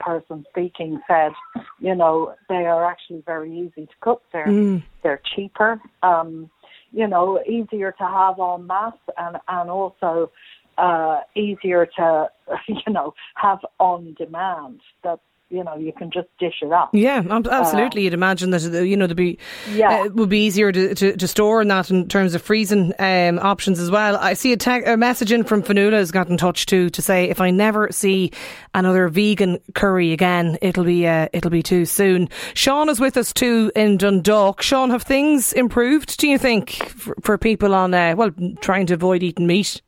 person 0.00 0.44
speaking 0.50 1.00
said, 1.08 1.32
you 1.80 1.94
know, 1.94 2.34
they 2.48 2.66
are 2.66 2.84
actually 2.84 3.22
very 3.26 3.52
easy 3.52 3.86
to 3.86 3.92
cook. 4.00 4.22
They're 4.32 4.46
mm. 4.46 4.82
they're 5.02 5.20
cheaper, 5.34 5.80
um, 6.02 6.50
you 6.92 7.06
know, 7.06 7.40
easier 7.46 7.92
to 7.92 8.04
have 8.04 8.38
en 8.38 8.66
masse, 8.66 8.94
and 9.18 9.36
and 9.48 9.70
also 9.70 10.30
uh, 10.78 11.20
easier 11.34 11.86
to, 11.96 12.28
you 12.68 12.92
know, 12.92 13.14
have 13.36 13.60
on 13.78 14.14
demand. 14.18 14.80
That 15.02 15.20
you 15.50 15.62
know 15.62 15.76
you 15.76 15.92
can 15.92 16.10
just 16.10 16.28
dish 16.38 16.56
it 16.62 16.72
up. 16.72 16.90
Yeah, 16.92 17.22
absolutely. 17.28 18.02
Uh, 18.02 18.04
You'd 18.04 18.14
imagine 18.14 18.50
that 18.50 18.64
uh, 18.64 18.80
you 18.80 18.96
know 18.96 19.06
there'd 19.06 19.16
be 19.16 19.38
yeah. 19.72 20.00
Uh, 20.00 20.04
it 20.06 20.14
would 20.14 20.28
be 20.28 20.44
easier 20.44 20.72
to, 20.72 20.94
to, 20.94 21.16
to, 21.16 21.28
store 21.28 21.62
in 21.62 21.68
that 21.68 21.90
in 21.90 22.08
terms 22.08 22.34
of 22.34 22.42
freezing 22.42 22.92
um, 22.98 23.38
options 23.38 23.78
as 23.78 23.90
well. 23.90 24.16
I 24.16 24.34
see 24.34 24.52
a, 24.52 24.56
te- 24.56 24.84
a 24.84 24.96
message 24.96 25.30
in 25.30 25.44
from 25.44 25.62
Fionnuala 25.62 25.92
has 25.92 26.10
got 26.10 26.28
in 26.28 26.36
touch 26.36 26.66
too 26.66 26.90
to 26.90 27.02
say 27.02 27.28
if 27.28 27.40
I 27.40 27.50
never 27.50 27.88
see 27.92 28.32
another 28.74 29.08
vegan 29.08 29.58
curry 29.74 30.12
again, 30.12 30.58
it'll 30.62 30.84
be 30.84 31.06
uh, 31.06 31.28
it'll 31.32 31.50
be 31.50 31.62
too 31.62 31.84
soon. 31.84 32.28
Sean 32.54 32.88
is 32.88 32.98
with 32.98 33.16
us 33.16 33.32
too 33.32 33.70
in 33.76 33.98
Dundalk. 33.98 34.62
Sean, 34.62 34.90
have 34.90 35.02
things 35.02 35.52
improved? 35.52 36.18
Do 36.18 36.28
you 36.28 36.38
think 36.38 36.72
for, 36.88 37.14
for 37.22 37.38
people 37.38 37.74
on 37.74 37.94
uh, 37.94 38.14
well 38.16 38.32
trying 38.60 38.86
to 38.86 38.94
avoid 38.94 39.22
eating 39.22 39.46
meat? 39.46 39.80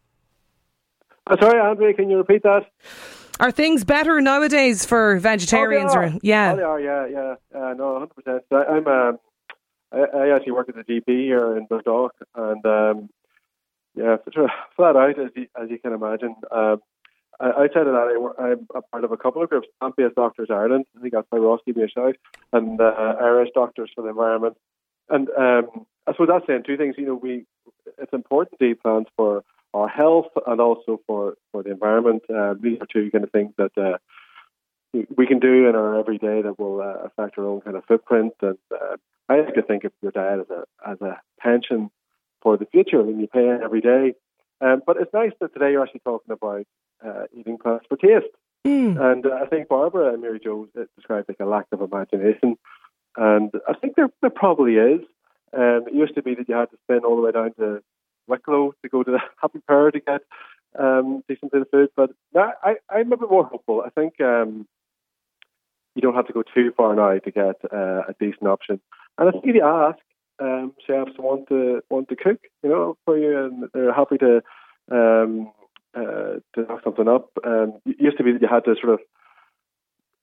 Sorry, 1.41 1.61
Andre, 1.61 1.93
can 1.93 2.11
you 2.11 2.17
repeat 2.17 2.43
that? 2.43 2.67
Are 3.41 3.51
things 3.51 3.85
better 3.85 4.21
nowadays 4.21 4.85
for 4.85 5.19
vegetarians? 5.19 5.93
Oh, 5.95 5.99
or 5.99 6.13
yeah, 6.23 6.53
oh, 6.53 6.57
they 6.57 6.63
are. 6.63 6.81
Yeah, 6.81 7.07
yeah. 7.07 7.35
Uh, 7.55 7.75
no, 7.75 7.99
hundred 7.99 8.15
percent. 8.17 8.45
I'm. 8.51 8.87
Um, 8.87 9.19
I, 9.93 9.99
I, 9.99 10.37
actually 10.37 10.53
work 10.53 10.69
as 10.69 10.75
a 10.77 10.85
GP 10.85 11.07
here 11.07 11.57
in 11.57 11.67
Dundalk, 11.67 12.15
and 12.35 12.67
um, 12.67 13.11
yeah, 13.95 14.17
flat 14.77 14.97
out 14.97 15.19
as 15.19 15.31
you, 15.35 15.47
as 15.61 15.71
you 15.71 15.79
can 15.79 15.93
imagine. 15.93 16.35
Um, 16.51 16.83
outside 17.41 17.87
of 17.87 17.95
that, 17.95 18.33
I, 18.39 18.53
am 18.53 18.67
a 18.75 18.83
part 18.83 19.05
of 19.05 19.13
a 19.13 19.17
couple 19.17 19.43
of 19.43 19.49
groups. 19.49 19.69
Plant-based 19.81 20.17
Doctors 20.17 20.49
Ireland. 20.51 20.87
I 20.97 21.01
think 21.01 21.15
that's 21.15 21.29
by 21.31 21.39
Ross 21.39 21.61
gave 21.65 21.77
me 21.77 21.85
a 21.85 21.89
shout, 21.89 22.17
and 22.53 22.81
uh, 22.81 23.15
Irish 23.21 23.51
Doctors 23.55 23.91
for 23.95 24.03
the 24.03 24.09
Environment. 24.09 24.57
And 25.09 25.29
um, 25.31 25.87
I 26.07 26.13
suppose 26.13 26.29
that's 26.29 26.47
saying 26.47 26.65
two 26.67 26.77
things. 26.77 26.97
You 26.99 27.07
know, 27.07 27.15
we 27.15 27.47
it's 27.99 28.13
important 28.13 28.59
to 28.59 28.65
eat 28.65 28.83
plants 28.83 29.11
for 29.17 29.45
our 29.75 29.89
health 29.89 30.29
and 30.47 30.61
also 30.61 31.01
for, 31.07 31.35
for 31.53 31.63
the 31.63 31.71
environment. 31.71 32.23
Uh, 32.29 32.55
these 32.61 32.79
are 32.81 32.87
two 32.87 33.11
kind 33.11 33.25
of 33.25 33.31
things 33.31 33.53
that 33.59 33.77
uh, 33.77 33.99
we 35.17 35.27
can 35.27 35.39
do 35.39 35.69
in 35.69 35.75
our 35.75 35.99
everyday 35.99 36.43
that 36.43 36.59
will 36.59 36.81
uh, 36.81 37.07
affect 37.07 37.39
our 37.39 37.47
own 37.47 37.61
kind 37.61 37.77
of 37.77 37.85
footprint. 37.85 38.33
And 38.41 38.59
uh, 38.73 38.97
I 39.29 39.41
like 39.41 39.55
to 39.55 39.63
think 39.63 39.85
of 39.85 39.93
your 40.03 40.13
diet 40.13 40.41
as 40.41 40.51
a 40.51 40.91
as 40.91 41.01
a 41.01 41.21
pension 41.41 41.91
for 42.41 42.57
the 42.57 42.67
future, 42.67 43.01
and 43.01 43.21
you 43.21 43.27
pay 43.27 43.47
it 43.49 43.61
every 43.63 43.81
day. 43.81 44.15
Um, 44.61 44.83
but 44.87 44.97
it's 44.97 45.13
nice 45.13 45.33
that 45.41 45.53
today 45.53 45.73
you're 45.73 45.83
actually 45.83 46.01
talking 46.05 46.33
about 46.33 46.65
uh, 47.05 47.25
eating 47.33 47.59
plants 47.59 47.87
for 47.89 47.97
taste. 47.97 48.33
Mm. 48.67 49.01
And 49.01 49.27
uh, 49.27 49.41
I 49.43 49.47
think 49.47 49.69
Barbara 49.69 50.13
and 50.13 50.23
Mary 50.23 50.41
Jo 50.43 50.67
described 50.97 51.29
like 51.29 51.41
a 51.41 51.45
lack 51.45 51.67
of 51.73 51.81
imagination, 51.81 52.57
and 53.17 53.53
I 53.69 53.75
think 53.75 53.97
there 53.97 54.11
there 54.21 54.31
probably 54.31 54.77
is. 54.77 55.01
Um, 55.53 55.85
it 55.87 55.95
used 55.95 56.15
to 56.15 56.23
be 56.23 56.35
that 56.35 56.49
you 56.49 56.55
had 56.55 56.71
to 56.71 56.77
spin 56.85 57.05
all 57.05 57.17
the 57.17 57.23
way 57.23 57.33
down 57.33 57.53
to 57.55 57.83
Wicklow 58.29 58.75
to 58.83 58.89
go 58.89 59.03
to 59.03 59.11
the 59.13 59.21
Happy 59.41 59.61
Pear 59.67 59.91
to 59.91 60.01
get 60.01 60.21
um, 60.79 61.23
decent 61.29 61.53
bit 61.53 61.63
of 61.63 61.71
food. 61.71 61.89
But 61.97 62.11
now 62.35 62.53
I, 62.63 62.77
I'm 62.91 63.13
a 63.13 63.17
bit 63.17 63.31
more 63.31 63.45
hopeful. 63.45 63.83
I 63.85 63.91
think 63.91 64.21
um, 64.21 64.67
you 65.95 66.03
don't 66.03 66.15
have 66.15 66.27
to 66.27 66.33
go 66.33 66.43
too 66.43 66.73
far 66.77 66.95
now 66.95 67.19
to 67.19 67.31
get 67.31 67.57
uh, 67.73 68.03
a 68.09 68.15
decent 68.21 68.47
option. 68.47 68.81
And 69.17 69.29
I 69.29 69.33
think 69.33 69.45
if 69.47 69.55
you 69.55 69.65
ask 69.65 69.99
um, 70.41 70.75
chefs 70.87 71.19
want 71.19 71.49
to 71.49 71.83
want 71.91 72.09
to 72.09 72.17
cook, 72.17 72.41
you 72.63 72.71
know, 72.71 72.97
for 73.05 73.19
you, 73.19 73.45
and 73.45 73.65
they're 73.75 73.93
happy 73.93 74.19
to 74.19 74.43
um, 74.91 75.51
uh, 75.95 76.39
to 76.55 76.63
knock 76.69 76.83
something 76.85 77.09
up. 77.09 77.31
Um, 77.45 77.81
it 77.87 77.97
used 77.99 78.19
to 78.19 78.25
be 78.25 78.33
that 78.33 78.43
you 78.43 78.49
had 78.49 78.65
to 78.65 78.77
sort 78.81 78.95
of 78.95 79.01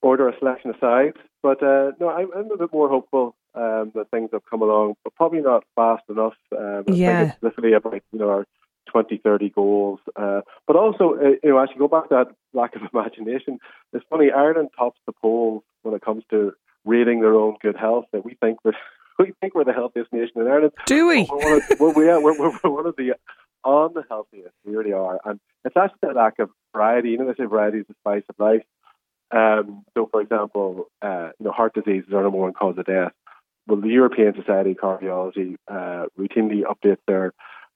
order 0.02 0.30
a 0.30 0.38
selection 0.38 0.72
aside, 0.72 1.14
but 1.42 1.62
uh, 1.64 1.92
no, 2.00 2.10
I'm, 2.10 2.30
I'm, 2.36 2.52
a 2.52 2.58
bit 2.58 2.72
more 2.72 2.88
hopeful 2.88 3.36
um, 3.56 3.92
that 3.96 4.10
things 4.12 4.30
have 4.34 4.44
come 4.50 4.62
along, 4.62 4.96
but 5.04 5.16
probably 5.16 5.42
not 5.42 5.64
fast 5.76 6.04
enough. 6.10 6.34
Um, 6.58 6.84
yeah. 6.88 7.10
I 7.10 7.24
think 7.24 7.34
it's 7.34 7.44
literally 7.44 7.74
about 7.74 8.02
you 8.12 8.20
know 8.20 8.30
our 8.30 8.46
2030 8.88 9.50
goals, 9.50 10.00
uh, 10.16 10.42
but 10.68 10.76
also 10.76 11.16
uh, 11.16 11.30
you 11.44 11.50
know 11.50 11.60
as 11.60 11.70
you 11.74 11.80
go 11.80 11.88
back 11.88 12.10
to 12.10 12.16
that 12.16 12.28
lack 12.54 12.76
of 12.76 12.82
imagination, 12.94 13.60
it's 13.94 14.06
funny 14.10 14.32
Ireland 14.32 14.70
tops 14.78 15.00
the 15.06 15.14
polls 15.14 15.64
when 15.84 15.96
it 15.96 16.02
comes 16.02 16.24
to 16.32 16.54
rating 16.84 17.22
their 17.22 17.34
own 17.34 17.56
good 17.62 17.76
health. 17.76 18.06
That 18.12 18.26
we 18.26 18.36
think 18.36 18.60
we're 18.64 18.74
we 19.20 19.34
think 19.42 19.56
we're 19.56 19.64
the 19.64 19.74
healthiest 19.74 20.12
nation 20.12 20.42
in 20.42 20.48
Ireland. 20.48 20.74
Do 20.86 21.08
we? 21.08 21.28
We're 21.30 21.38
one 21.38 21.62
of, 21.72 21.80
well, 21.80 21.94
we 21.94 22.10
are, 22.10 22.22
we're, 22.22 22.38
we're 22.40 22.70
one 22.70 22.88
of 22.88 22.96
the 22.96 23.16
on 23.64 23.94
the 23.94 24.04
healthiest. 24.10 24.54
We 24.66 24.76
really 24.76 24.94
are, 24.94 25.20
and 25.26 25.40
it's 25.64 25.78
actually 25.78 26.00
that 26.04 26.16
lack 26.16 26.40
of 26.40 26.50
variety. 26.76 27.10
You 27.10 27.20
know, 27.20 27.28
they 27.28 27.44
say 27.44 27.48
variety 27.48 27.80
is 27.80 27.88
the 27.88 27.96
spice 28.02 28.24
of 28.30 28.36
life. 28.38 28.64
Um, 29.32 29.84
so, 29.96 30.08
for 30.12 30.22
example, 30.22 30.88
uh, 31.02 31.30
you 31.40 31.46
know, 31.46 31.52
heart 31.52 31.74
disease 31.74 32.04
is 32.08 32.14
our 32.14 32.24
number 32.24 32.38
one 32.38 32.54
cause 32.54 32.78
of 32.78 32.86
death. 32.86 33.12
Well, 33.68 33.82
the 33.82 33.90
European 33.90 34.34
Society 34.36 34.72
of 34.72 34.78
Cardiology 34.78 35.56
uh, 35.68 36.06
routinely 36.20 36.62
updates 36.64 37.00
their 37.08 37.34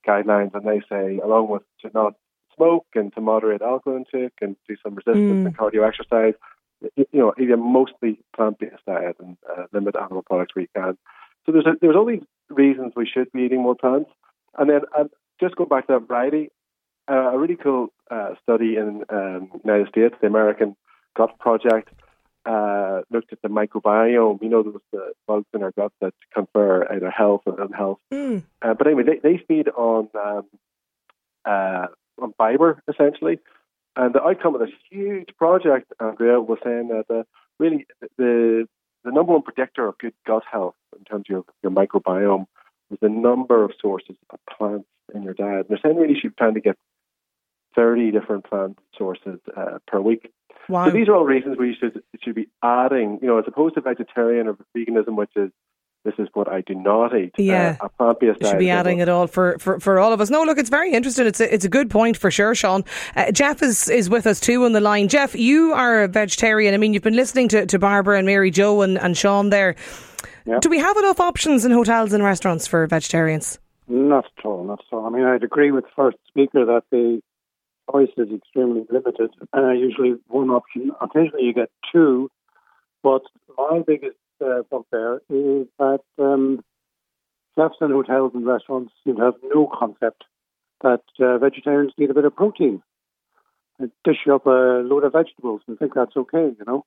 guidelines, 0.08 0.54
and 0.54 0.66
they 0.66 0.82
say, 0.90 1.20
along 1.24 1.50
with 1.50 1.64
to 1.82 1.92
not 1.94 2.14
smoke 2.56 2.86
and 2.96 3.14
to 3.14 3.22
moderate 3.22 3.62
alcohol 3.62 3.98
intake 3.98 4.34
and 4.42 4.56
do 4.68 4.76
some 4.84 4.96
resistance 4.96 5.44
mm. 5.44 5.46
and 5.46 5.58
cardio 5.58 5.88
exercise, 5.88 6.34
you, 6.96 7.06
know, 7.14 7.34
eat 7.40 7.52
a 7.52 7.58
mostly 7.58 8.20
plant-based 8.36 8.86
diet 8.86 9.16
and 9.20 9.38
uh, 9.50 9.64
limit 9.74 9.96
animal 9.96 10.22
products 10.22 10.56
where 10.56 10.64
you 10.64 10.68
can. 10.76 10.98
So 11.46 11.52
there's 11.52 11.66
a, 11.66 11.74
there's 11.82 11.96
all 11.96 12.06
these 12.06 12.24
reasons 12.50 12.94
we 12.96 13.10
should 13.12 13.32
be 13.32 13.44
eating 13.44 13.62
more 13.62 13.76
plants, 13.76 14.10
and 14.58 14.70
then 14.70 14.82
uh, 14.98 15.06
just 15.40 15.56
go 15.56 15.66
back 15.66 15.88
to 15.88 15.94
that 15.94 16.08
variety. 16.08 16.50
Uh, 17.10 17.32
a 17.34 17.40
really 17.40 17.56
cool 17.56 17.88
uh, 18.12 18.36
study 18.44 18.76
in 18.76 19.04
um, 19.10 19.50
the 19.54 19.60
United 19.66 19.88
States, 19.88 20.14
the 20.22 20.28
American 20.28 20.76
Gut 21.18 21.38
Project, 21.40 21.90
uh, 22.46 23.02
looked 23.12 23.34
at 23.34 23.42
the 23.42 23.50
microbiome. 23.50 24.42
You 24.42 24.50
know, 24.50 24.64
those 24.64 24.82
the 24.92 25.14
bugs 25.28 25.46
in 25.54 25.64
our 25.64 25.72
gut 25.72 25.92
that 26.02 26.14
confer 26.34 26.88
either 26.92 27.10
health 27.10 27.42
or 27.46 27.62
unhealth. 27.62 28.00
Mm. 28.12 28.44
Uh, 28.62 28.74
but 28.74 28.88
anyway, 28.88 29.04
they, 29.04 29.20
they 29.22 29.44
feed 29.48 29.70
on 29.70 30.10
um, 30.16 30.46
uh, 31.46 31.88
on 32.22 32.34
fiber 32.38 32.82
essentially, 32.88 33.40
and 33.96 34.14
the 34.14 34.24
outcome 34.24 34.56
of 34.56 34.62
this 34.62 34.72
huge 34.90 35.30
project, 35.38 35.92
Andrea, 36.00 36.40
was 36.40 36.60
saying 36.64 36.90
that 36.90 37.06
uh, 37.14 37.24
really 37.60 37.86
the 38.18 38.68
the 39.04 39.12
number 39.12 39.34
one 39.34 39.42
predictor 39.42 39.88
of 39.88 39.98
good 39.98 40.14
gut 40.26 40.44
health 40.50 40.76
in 40.98 41.04
terms 41.06 41.26
of 41.30 41.30
your, 41.30 41.46
your 41.64 41.72
microbiome 41.72 42.46
was 42.90 43.00
the 43.02 43.10
number 43.10 43.64
of 43.64 43.72
sources 43.82 44.16
of 44.30 44.40
plants 44.50 44.88
in 45.14 45.24
your 45.24 45.34
diet. 45.34 45.68
And 45.68 45.70
they're 45.70 45.80
saying 45.82 45.98
really 45.98 46.16
you 46.16 46.20
should 46.20 46.36
plan 46.36 46.54
to 46.56 46.62
get 46.62 46.78
30 47.76 48.12
different 48.12 48.46
plant 48.46 48.78
sources 48.98 49.40
uh, 49.56 49.80
per 49.88 50.00
week. 50.02 50.32
Wow. 50.70 50.86
So 50.86 50.92
these 50.92 51.08
are 51.08 51.16
all 51.16 51.26
reasons 51.26 51.58
where 51.58 51.68
you 51.68 51.76
should 51.80 52.02
should 52.24 52.36
be 52.36 52.48
adding, 52.64 53.20
you 53.22 53.28
know, 53.28 53.40
as 53.40 53.46
opposed 53.48 53.76
to 53.76 53.82
vegetarian 53.82 54.48
or 54.48 54.58
veganism, 54.78 55.16
which 55.16 55.32
is 55.36 55.52
this 56.06 56.14
is 56.18 56.30
what 56.34 56.48
I 56.48 56.62
do 56.62 56.76
not 56.76 57.14
eat. 57.14 57.34
Uh, 57.38 57.44
yeah, 57.44 57.78
uh, 57.82 57.86
a 57.86 57.90
plant-based 57.90 58.40
diet. 58.40 58.52
Should 58.52 58.60
be 58.60 58.70
adding 58.70 59.00
it 59.00 59.10
all 59.10 59.28
for, 59.28 59.58
for, 59.60 59.80
for 59.82 60.00
all 60.00 60.14
of 60.14 60.22
us. 60.22 60.30
No, 60.30 60.44
look, 60.44 60.58
it's 60.58 60.70
very 60.70 60.94
interesting. 60.94 61.28
It's 61.28 61.42
a, 61.42 61.54
it's 61.54 61.66
a 61.66 61.70
good 61.70 61.90
point 61.90 62.16
for 62.16 62.32
sure, 62.32 62.56
Sean. 62.56 62.86
Uh, 63.18 63.32
Jeff 63.32 63.62
is, 63.62 63.90
is 63.90 64.10
with 64.10 64.26
us 64.26 64.40
too 64.40 64.64
on 64.64 64.72
the 64.72 64.80
line. 64.80 65.10
Jeff, 65.10 65.36
you 65.36 65.74
are 65.74 66.04
a 66.04 66.08
vegetarian. 66.08 66.74
I 66.74 66.78
mean, 66.78 66.94
you've 66.94 67.04
been 67.04 67.18
listening 67.18 67.50
to, 67.50 67.66
to 67.66 67.78
Barbara 67.78 68.18
and 68.18 68.26
Mary 68.26 68.50
Jo 68.50 68.82
and, 68.82 68.98
and 68.98 69.18
Sean 69.18 69.50
there. 69.50 69.76
Yeah. 70.46 70.60
Do 70.60 70.70
we 70.70 70.80
have 70.80 70.96
enough 70.98 71.20
options 71.20 71.66
in 71.66 71.72
hotels 71.72 72.14
and 72.14 72.24
restaurants 72.24 72.66
for 72.66 72.88
vegetarians? 72.88 73.60
Not 73.90 74.26
at 74.38 74.46
all, 74.46 74.64
not 74.64 74.80
at 74.80 74.96
all. 74.96 75.06
I 75.06 75.10
mean, 75.10 75.26
I'd 75.26 75.44
agree 75.44 75.72
with 75.72 75.84
the 75.84 75.92
first 75.96 76.18
speaker 76.28 76.64
that 76.66 76.84
the 76.92 77.22
choice 77.92 78.10
is 78.18 78.28
extremely 78.34 78.86
limited. 78.90 79.32
Uh, 79.56 79.72
usually 79.72 80.16
one 80.28 80.50
option. 80.50 80.92
Occasionally 81.02 81.46
you 81.46 81.54
get 81.54 81.72
two. 81.92 82.30
But 83.04 83.22
my 83.58 83.82
biggest 83.86 84.18
uh, 84.44 84.64
bugbear 84.70 85.22
is 85.30 85.68
that 85.78 86.00
um, 86.18 86.64
chefs 87.58 87.76
in 87.82 87.92
hotels 87.92 88.32
and 88.34 88.46
restaurants 88.46 88.94
seem 89.04 89.16
to 89.16 89.24
have 89.24 89.36
no 89.44 89.72
concept 89.78 90.24
that 90.82 91.02
uh, 91.20 91.38
vegetarians 91.38 91.94
need 91.98 92.10
a 92.10 92.14
bit 92.14 92.26
of 92.26 92.36
protein. 92.36 92.82
And 93.80 93.92
dish 94.04 94.28
up 94.30 94.46
a 94.46 94.82
load 94.84 95.06
of 95.06 95.14
vegetables 95.14 95.62
and 95.68 95.80
think 95.80 95.94
that's 95.94 96.16
okay, 96.18 96.54
you 96.58 96.66
know. 96.68 96.86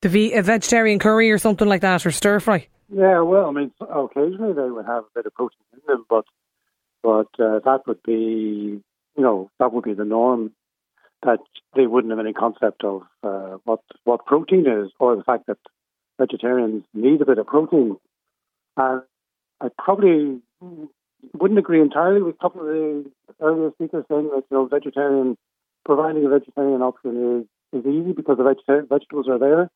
The 0.00 0.08
ve- 0.08 0.32
a 0.32 0.42
vegetarian 0.42 0.98
curry 0.98 1.30
or 1.30 1.36
something 1.36 1.68
like 1.68 1.82
that, 1.82 2.06
or 2.06 2.10
stir 2.10 2.40
fry. 2.40 2.66
Yeah, 2.88 3.20
well, 3.20 3.46
I 3.46 3.52
mean, 3.52 3.70
occasionally 3.80 4.54
they 4.54 4.70
would 4.70 4.86
have 4.86 5.04
a 5.04 5.12
bit 5.14 5.26
of 5.26 5.34
protein 5.34 5.58
in 5.74 5.80
them, 5.86 6.06
but 6.08 6.24
but 7.02 7.28
uh, 7.38 7.60
that 7.64 7.80
would 7.86 8.02
be, 8.02 8.82
you 9.16 9.22
know, 9.22 9.50
that 9.58 9.72
would 9.72 9.84
be 9.84 9.94
the 9.94 10.04
norm. 10.04 10.52
That 11.22 11.40
they 11.76 11.86
wouldn't 11.86 12.12
have 12.12 12.24
any 12.24 12.32
concept 12.32 12.82
of 12.82 13.02
uh, 13.22 13.58
what 13.64 13.80
what 14.04 14.24
protein 14.24 14.66
is, 14.66 14.90
or 14.98 15.16
the 15.16 15.24
fact 15.24 15.46
that 15.48 15.58
vegetarians 16.18 16.84
need 16.94 17.20
a 17.20 17.26
bit 17.26 17.38
of 17.38 17.46
protein. 17.46 17.96
And 18.78 19.02
I 19.60 19.68
probably 19.78 20.40
wouldn't 21.34 21.58
agree 21.58 21.82
entirely 21.82 22.22
with 22.22 22.36
a 22.36 22.38
couple 22.38 22.62
of 22.62 22.68
the 22.68 23.10
earlier 23.40 23.70
speakers 23.74 24.06
saying 24.10 24.30
that 24.34 24.44
you 24.50 24.56
know 24.56 24.66
vegetarian 24.66 25.36
providing 25.84 26.24
a 26.24 26.30
vegetarian 26.30 26.80
option 26.80 27.46
is 27.72 27.80
is 27.80 27.86
easy 27.86 28.12
because 28.12 28.38
the 28.38 28.44
veg- 28.44 28.88
vegetables 28.88 29.28
are 29.28 29.38
there. 29.38 29.70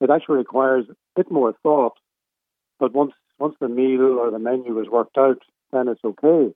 It 0.00 0.10
actually 0.10 0.38
requires 0.38 0.84
a 0.88 0.94
bit 1.16 1.32
more 1.32 1.52
thought, 1.64 1.94
but 2.78 2.92
once 2.92 3.12
once 3.40 3.56
the 3.60 3.68
meal 3.68 4.18
or 4.20 4.30
the 4.30 4.38
menu 4.38 4.78
is 4.80 4.88
worked 4.88 5.18
out, 5.18 5.42
then 5.72 5.88
it's 5.88 6.04
okay 6.04 6.54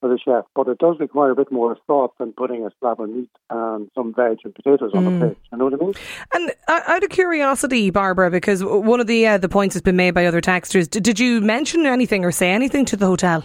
for 0.00 0.08
the 0.08 0.18
chef. 0.18 0.44
But 0.54 0.68
it 0.68 0.78
does 0.78 0.96
require 1.00 1.30
a 1.30 1.34
bit 1.34 1.50
more 1.50 1.76
thought 1.86 2.16
than 2.18 2.32
putting 2.32 2.64
a 2.64 2.70
slab 2.80 3.00
of 3.00 3.08
meat 3.08 3.30
and 3.50 3.90
some 3.94 4.14
veg 4.14 4.38
and 4.44 4.54
potatoes 4.54 4.92
on 4.94 5.04
mm. 5.04 5.20
the 5.20 5.26
plate. 5.26 5.38
You 5.52 5.58
know 5.58 5.64
what 5.64 5.74
I 5.74 5.76
mean? 5.76 5.94
And 6.32 6.52
uh, 6.68 6.80
out 6.86 7.04
of 7.04 7.10
curiosity, 7.10 7.90
Barbara, 7.90 8.30
because 8.30 8.62
one 8.62 9.00
of 9.00 9.06
the 9.06 9.26
uh, 9.26 9.38
the 9.38 9.48
points 9.48 9.74
has 9.74 9.82
been 9.82 9.96
made 9.96 10.12
by 10.12 10.26
other 10.26 10.40
texters, 10.40 10.88
did, 10.88 11.02
did 11.02 11.20
you 11.20 11.40
mention 11.40 11.86
anything 11.86 12.24
or 12.24 12.32
say 12.32 12.50
anything 12.50 12.84
to 12.86 12.96
the 12.96 13.06
hotel? 13.06 13.44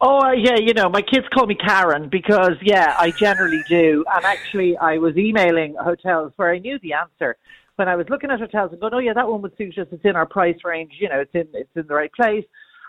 Oh 0.00 0.20
uh, 0.20 0.32
yeah, 0.32 0.56
you 0.56 0.72
know 0.72 0.88
my 0.88 1.02
kids 1.02 1.26
call 1.34 1.46
me 1.46 1.54
Karen 1.54 2.08
because 2.08 2.56
yeah, 2.62 2.96
I 2.98 3.10
generally 3.10 3.62
do. 3.68 4.04
And 4.14 4.24
actually, 4.24 4.76
I 4.78 4.98
was 4.98 5.16
emailing 5.16 5.74
hotels 5.78 6.32
where 6.36 6.52
I 6.52 6.58
knew 6.58 6.78
the 6.82 6.94
answer 6.94 7.36
when 7.76 7.88
I 7.88 7.96
was 7.96 8.06
looking 8.08 8.30
at 8.30 8.38
hotels 8.38 8.72
and 8.72 8.80
going, 8.80 8.94
oh 8.94 8.98
yeah, 8.98 9.12
that 9.14 9.28
one 9.28 9.42
would 9.42 9.56
suit 9.56 9.78
us. 9.78 9.86
It's 9.90 10.04
in 10.04 10.16
our 10.16 10.26
price 10.26 10.56
range. 10.64 10.92
You 10.98 11.08
know, 11.10 11.20
it's 11.20 11.34
in 11.34 11.48
it's 11.52 11.70
in 11.76 11.86
the 11.86 11.94
right 11.94 12.12
place 12.12 12.44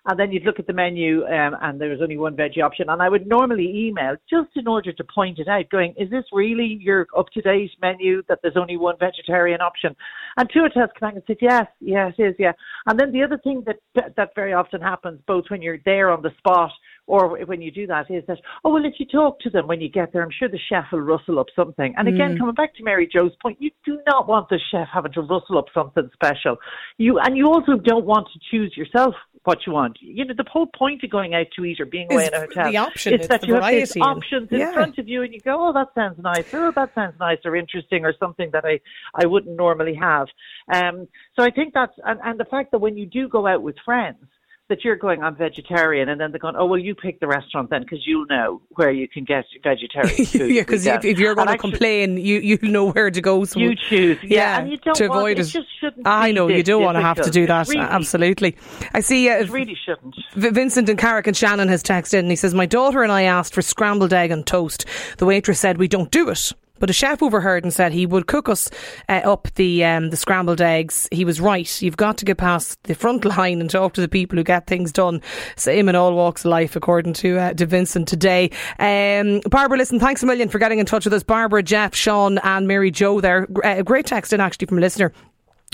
and 0.06 0.20
then 0.20 0.32
you'd 0.32 0.46
look 0.46 0.60
at 0.60 0.66
the 0.66 0.74
menu 0.74 1.24
um, 1.26 1.56
and 1.62 1.80
there 1.80 1.90
was 1.90 2.00
only 2.02 2.18
one 2.18 2.36
veggie 2.36 2.64
option. 2.64 2.90
And 2.90 3.02
I 3.02 3.10
would 3.10 3.28
normally 3.28 3.88
email 3.88 4.16
just 4.30 4.50
in 4.56 4.68
order 4.68 4.92
to 4.92 5.04
point 5.04 5.38
it 5.38 5.48
out 5.48 5.70
going 5.70 5.94
is 5.98 6.10
this 6.10 6.24
really 6.34 6.80
your 6.82 7.08
up 7.16 7.28
to 7.34 7.42
date 7.42 7.72
menu 7.82 8.24
that 8.28 8.40
there's 8.42 8.58
only 8.58 8.78
one 8.78 8.96
vegetarian 9.00 9.62
option? 9.62 9.96
And 10.38 10.50
two 10.52 10.62
hotels 10.62 10.90
come 11.00 11.10
back 11.10 11.16
and 11.16 11.24
said 11.28 11.38
yes 11.40 11.68
yes 11.80 12.14
it 12.18 12.24
is 12.24 12.36
yeah. 12.40 12.54
And 12.88 13.00
then 13.00 13.12
the 13.12 13.24
other 13.24 13.38
thing 13.38 13.64
that 13.68 14.16
that 14.16 14.34
very 14.34 14.54
often 14.54 14.82
happens 14.82 15.20
both 15.28 15.46
when 15.50 15.62
you're 15.62 15.80
there 15.86 16.10
on 16.10 16.24
the 16.24 16.32
spot 16.40 16.72
or 17.08 17.44
when 17.46 17.62
you 17.62 17.72
do 17.72 17.88
that 17.88 18.10
is 18.10 18.24
that 18.28 18.38
oh 18.64 18.74
well 18.74 18.86
if 18.86 18.94
you 19.00 19.06
talk 19.06 19.40
to 19.40 19.50
them 19.50 19.68
when 19.68 19.82
you 19.82 19.90
get 19.90 20.14
there 20.14 20.24
I'm 20.24 20.32
sure 20.32 20.48
the 20.48 20.60
chef 20.70 20.86
will 20.92 21.02
rustle 21.02 21.40
up 21.40 21.48
something 21.56 21.94
and 21.98 22.08
again 22.08 22.36
mm. 22.36 22.40
coming 22.40 22.56
back 22.56 22.76
to 22.76 22.84
Mary 22.84 23.10
Jo's 23.12 23.32
point 23.42 23.58
you 23.60 23.72
do 23.86 24.00
not 24.08 24.28
want 24.28 24.50
the 24.50 24.60
chef 24.72 24.88
having 24.94 25.12
to 25.14 25.22
rustle 25.22 25.58
up 25.58 25.66
something 25.74 26.10
special 26.14 26.58
you 26.98 27.20
and 27.20 27.38
you 27.38 27.48
also 27.48 27.78
don't 27.78 28.06
want 28.06 28.28
to 28.34 28.40
choose 28.50 28.76
yourself 28.78 29.16
what 29.44 29.66
you 29.66 29.74
want. 29.74 29.98
You 30.02 30.26
know, 30.26 30.34
the 30.36 30.46
whole 30.50 30.68
point 30.68 31.04
of 31.04 31.10
going 31.10 31.34
out 31.34 31.48
to 31.56 31.66
eat 31.66 31.80
or 31.80 31.86
being 31.86 32.12
away 32.12 32.28
in 32.28 32.34
a 32.34 32.42
hotel 32.42 32.72
the 32.72 32.78
option, 32.78 33.20
is 33.20 33.28
that 33.28 33.46
you 33.48 33.56
have 33.56 33.72
these 33.72 33.98
options 33.98 34.50
in 34.52 34.60
yeah. 34.60 34.72
front 34.72 34.98
of 34.98 35.08
you, 35.08 35.24
and 35.24 35.34
you 35.34 35.40
go, 35.40 35.68
"Oh, 35.68 35.74
that 35.74 35.88
sounds 35.96 36.20
nice. 36.22 36.54
Oh, 36.54 36.72
that 36.72 36.94
sounds 36.94 37.16
nice 37.20 37.40
or 37.44 37.56
interesting 37.56 38.06
or 38.06 38.14
something 38.20 38.52
that 38.52 38.66
I 38.66 38.80
I 39.16 39.26
wouldn't 39.26 39.56
normally 39.56 39.96
have." 39.96 40.28
Um, 40.72 41.08
so 41.38 41.44
I 41.44 41.50
think 41.50 41.74
that's 41.74 41.94
and, 42.06 42.20
and 42.24 42.40
the 42.40 42.46
fact 42.46 42.72
that 42.72 42.80
when 42.80 42.98
you 42.98 43.06
do 43.06 43.28
go 43.28 43.48
out 43.48 43.64
with 43.64 43.76
friends, 43.84 44.24
that 44.72 44.86
you're 44.86 44.96
going, 44.96 45.22
I'm 45.22 45.36
vegetarian, 45.36 46.08
and 46.08 46.20
then 46.20 46.32
they're 46.32 46.40
going, 46.40 46.56
oh, 46.58 46.66
well, 46.66 46.80
you 46.80 46.96
pick 46.96 47.20
the 47.20 47.28
restaurant 47.28 47.70
then 47.70 47.82
because 47.82 48.00
you'll 48.08 48.26
know 48.28 48.62
where 48.76 48.90
you 48.90 49.06
can 49.06 49.26
get 49.26 49.44
vegetarian 49.62 50.26
food. 50.26 50.50
yeah, 50.50 50.62
because 50.62 50.86
if, 50.86 51.04
if, 51.04 51.20
you're 51.20 51.36
going 51.36 51.50
to 51.50 51.58
complain, 51.58 52.16
you 52.16 52.40
you 52.40 52.58
know 52.62 52.92
where 52.92 53.12
to 53.12 53.22
go. 53.22 53.44
So 53.44 53.60
you 53.60 53.76
choose, 53.76 54.18
yeah, 54.24 54.30
yeah 54.30 54.60
and 54.60 54.72
you 54.72 54.78
don't 54.78 54.96
to 54.96 55.06
avoid 55.06 55.40
it. 55.40 55.54
it 55.54 55.94
I 56.06 56.32
know 56.32 56.48
you 56.48 56.64
don't 56.64 56.82
want 56.82 56.96
to 56.96 57.02
have 57.02 57.22
to 57.22 57.30
do 57.30 57.46
that. 57.48 57.68
Really, 57.68 57.82
Absolutely, 57.82 58.56
I 58.94 59.02
see. 59.02 59.30
Uh, 59.30 59.42
it 59.42 59.50
really 59.50 59.78
shouldn't. 59.86 60.16
Vincent 60.34 60.88
and 60.88 60.98
Carrick-on-Shannon 60.98 61.68
has 61.68 61.84
texted 61.84 62.20
and 62.20 62.30
he 62.30 62.38
says, 62.38 62.54
"My 62.54 62.66
daughter 62.66 63.04
and 63.04 63.12
I 63.12 63.24
asked 63.24 63.54
for 63.54 63.62
scrambled 63.62 64.14
egg 64.14 64.32
and 64.32 64.48
toast. 64.48 64.86
The 65.18 65.26
waitress 65.26 65.60
said 65.60 65.78
we 65.78 65.90
don't 65.90 66.10
do 66.10 66.30
it." 66.30 66.54
But 66.82 66.90
a 66.90 66.94
chef 66.94 67.24
overheard 67.24 67.64
and 67.64 67.72
said 67.72 67.94
he 67.94 68.06
would 68.06 68.26
cook 68.28 68.50
us 68.50 68.70
uh, 69.08 69.22
up 69.24 69.48
the 69.56 69.86
um, 69.86 70.10
the 70.10 70.18
scrambled 70.18 70.60
eggs. 70.60 71.08
He 71.12 71.24
was 71.24 71.40
right. 71.40 71.82
You've 71.82 71.96
got 71.96 72.18
to 72.18 72.26
get 72.26 72.38
past 72.38 72.82
the 72.84 72.96
front 72.96 73.24
line 73.24 73.62
and 73.62 73.70
talk 73.70 73.94
to 73.94 74.02
the 74.02 74.08
people 74.10 74.38
who 74.38 74.44
get 74.44 74.66
things 74.68 74.92
done. 74.92 75.22
Same 75.56 75.88
in 75.88 75.96
all 75.96 76.14
walks 76.16 76.44
of 76.44 76.50
life, 76.50 76.76
according 76.76 77.14
to 77.14 77.38
uh, 77.38 77.54
to 77.54 77.66
Vincent 77.66 78.08
today. 78.08 78.50
Um, 78.80 79.42
Barbara, 79.50 79.78
listen, 79.78 80.00
thanks 80.00 80.24
a 80.24 80.26
million 80.26 80.50
for 80.50 80.60
getting 80.60 80.80
in 80.80 80.86
touch 80.88 81.06
with 81.06 81.14
us. 81.14 81.24
Barbara, 81.24 81.64
Jeff, 81.64 81.96
Sean, 81.96 82.40
and 82.40 82.68
Mary 82.68 82.92
Joe. 82.92 83.22
There, 83.22 83.46
great 83.46 84.08
text 84.08 84.34
in 84.34 84.42
actually 84.42 84.68
from 84.68 84.80
a 84.80 84.82
listener 84.82 85.14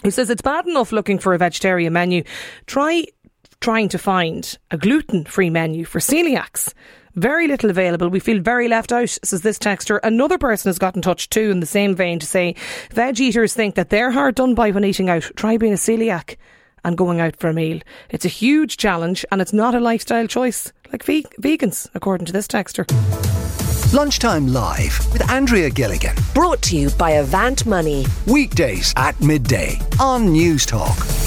who 0.03 0.11
says 0.11 0.29
it's 0.29 0.41
bad 0.41 0.67
enough 0.67 0.91
looking 0.91 1.19
for 1.19 1.33
a 1.33 1.37
vegetarian 1.37 1.93
menu. 1.93 2.23
Try 2.65 3.05
trying 3.59 3.89
to 3.89 3.97
find 3.97 4.57
a 4.71 4.77
gluten 4.77 5.25
free 5.25 5.49
menu 5.49 5.85
for 5.85 5.99
celiacs. 5.99 6.73
Very 7.17 7.47
little 7.47 7.71
available. 7.71 8.09
We 8.09 8.19
feel 8.19 8.39
very 8.39 8.67
left 8.67 8.91
out, 8.91 9.09
says 9.23 9.41
this 9.41 9.57
texter. 9.57 9.99
Another 10.03 10.37
person 10.37 10.69
has 10.69 10.77
got 10.77 10.95
in 10.95 11.01
touch 11.01 11.31
too 11.31 11.49
in 11.49 11.61
the 11.61 11.65
same 11.65 11.95
vein 11.95 12.19
to 12.19 12.27
say 12.27 12.55
veg 12.91 13.19
eaters 13.19 13.55
think 13.55 13.73
that 13.73 13.89
they're 13.89 14.11
hard 14.11 14.35
done 14.35 14.53
by 14.53 14.69
when 14.69 14.85
eating 14.85 15.09
out. 15.09 15.23
Try 15.35 15.57
being 15.57 15.73
a 15.73 15.77
celiac 15.77 16.35
and 16.85 16.95
going 16.95 17.19
out 17.19 17.35
for 17.35 17.49
a 17.49 17.53
meal. 17.53 17.79
It's 18.11 18.23
a 18.25 18.29
huge 18.29 18.77
challenge 18.77 19.25
and 19.31 19.41
it's 19.41 19.51
not 19.51 19.73
a 19.73 19.79
lifestyle 19.79 20.27
choice 20.27 20.71
like 20.91 21.03
ve- 21.03 21.25
vegans, 21.41 21.89
according 21.95 22.27
to 22.27 22.33
this 22.33 22.47
texter. 22.47 22.85
Lunchtime 23.93 24.53
Live 24.53 24.99
with 25.11 25.27
Andrea 25.31 25.71
Gilligan. 25.71 26.15
Brought 26.35 26.61
to 26.63 26.77
you 26.77 26.91
by 26.99 27.11
Avant 27.11 27.65
Money. 27.65 28.05
Weekdays 28.27 28.93
at 28.95 29.19
midday 29.21 29.79
on 29.99 30.27
Newstalk. 30.27 31.26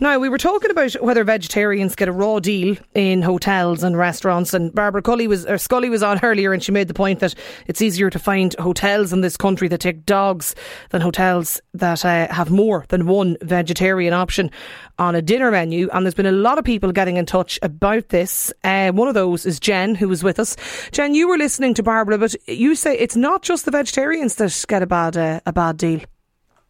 Now, 0.00 0.18
we 0.18 0.28
were 0.28 0.38
talking 0.38 0.70
about 0.70 0.94
whether 0.94 1.22
vegetarians 1.22 1.94
get 1.94 2.08
a 2.08 2.12
raw 2.12 2.40
deal 2.40 2.76
in 2.94 3.22
hotels 3.22 3.84
and 3.84 3.96
restaurants, 3.96 4.52
and 4.52 4.74
Barbara 4.74 5.02
Cully 5.02 5.28
was, 5.28 5.46
or 5.46 5.56
Scully 5.56 5.88
was 5.88 6.02
on 6.02 6.18
earlier, 6.22 6.52
and 6.52 6.62
she 6.62 6.72
made 6.72 6.88
the 6.88 6.94
point 6.94 7.20
that 7.20 7.34
it's 7.66 7.80
easier 7.80 8.10
to 8.10 8.18
find 8.18 8.54
hotels 8.58 9.12
in 9.12 9.20
this 9.20 9.36
country 9.36 9.68
that 9.68 9.78
take 9.78 10.04
dogs 10.04 10.56
than 10.90 11.00
hotels 11.00 11.60
that 11.74 12.04
uh, 12.04 12.32
have 12.32 12.50
more 12.50 12.84
than 12.88 13.06
one 13.06 13.36
vegetarian 13.42 14.12
option 14.12 14.50
on 14.98 15.14
a 15.14 15.22
dinner 15.22 15.50
menu. 15.50 15.88
And 15.92 16.04
there's 16.04 16.14
been 16.14 16.26
a 16.26 16.32
lot 16.32 16.58
of 16.58 16.64
people 16.64 16.90
getting 16.90 17.16
in 17.16 17.26
touch 17.26 17.58
about 17.62 18.08
this. 18.08 18.52
Uh, 18.64 18.90
one 18.90 19.06
of 19.06 19.14
those 19.14 19.46
is 19.46 19.60
Jen, 19.60 19.94
who 19.94 20.08
was 20.08 20.24
with 20.24 20.40
us. 20.40 20.56
Jen, 20.90 21.14
you 21.14 21.28
were 21.28 21.38
listening 21.38 21.72
to 21.74 21.82
Barbara, 21.84 22.18
but 22.18 22.34
you 22.48 22.74
say 22.74 22.96
it's 22.98 23.16
not 23.16 23.42
just 23.42 23.64
the 23.64 23.70
vegetarians 23.70 24.34
that 24.36 24.64
get 24.68 24.82
a 24.82 24.86
bad 24.86 25.16
uh, 25.16 25.40
a 25.46 25.52
bad 25.52 25.76
deal. 25.76 26.00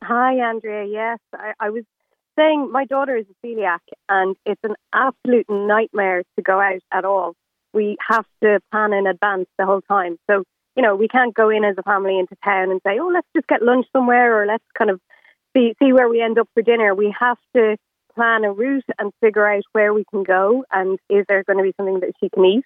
Hi, 0.02 0.34
Andrea. 0.34 0.84
Yes, 0.84 1.18
I, 1.32 1.52
I 1.58 1.70
was 1.70 1.84
saying 2.38 2.70
my 2.70 2.84
daughter 2.84 3.16
is 3.16 3.26
a 3.30 3.46
celiac 3.46 3.80
and 4.08 4.36
it's 4.44 4.60
an 4.64 4.74
absolute 4.92 5.46
nightmare 5.48 6.22
to 6.36 6.42
go 6.42 6.60
out 6.60 6.82
at 6.92 7.04
all. 7.04 7.34
We 7.72 7.96
have 8.08 8.26
to 8.42 8.60
plan 8.70 8.92
in 8.92 9.06
advance 9.06 9.46
the 9.58 9.66
whole 9.66 9.80
time. 9.80 10.18
So, 10.30 10.44
you 10.76 10.82
know, 10.82 10.96
we 10.96 11.08
can't 11.08 11.34
go 11.34 11.50
in 11.50 11.64
as 11.64 11.76
a 11.78 11.82
family 11.82 12.18
into 12.18 12.36
town 12.44 12.70
and 12.70 12.80
say, 12.86 12.98
oh, 13.00 13.10
let's 13.12 13.28
just 13.34 13.48
get 13.48 13.62
lunch 13.62 13.86
somewhere 13.92 14.40
or 14.40 14.46
let's 14.46 14.64
kind 14.76 14.90
of 14.90 15.00
see, 15.56 15.74
see 15.82 15.92
where 15.92 16.08
we 16.08 16.22
end 16.22 16.38
up 16.38 16.48
for 16.54 16.62
dinner. 16.62 16.94
We 16.94 17.14
have 17.18 17.38
to 17.54 17.76
plan 18.14 18.44
a 18.44 18.52
route 18.52 18.84
and 18.98 19.12
figure 19.20 19.46
out 19.46 19.64
where 19.72 19.92
we 19.92 20.04
can 20.10 20.22
go 20.22 20.64
and 20.70 20.98
is 21.10 21.24
there 21.28 21.42
going 21.44 21.58
to 21.58 21.64
be 21.64 21.74
something 21.76 22.00
that 22.00 22.12
she 22.20 22.28
can 22.28 22.44
eat. 22.44 22.64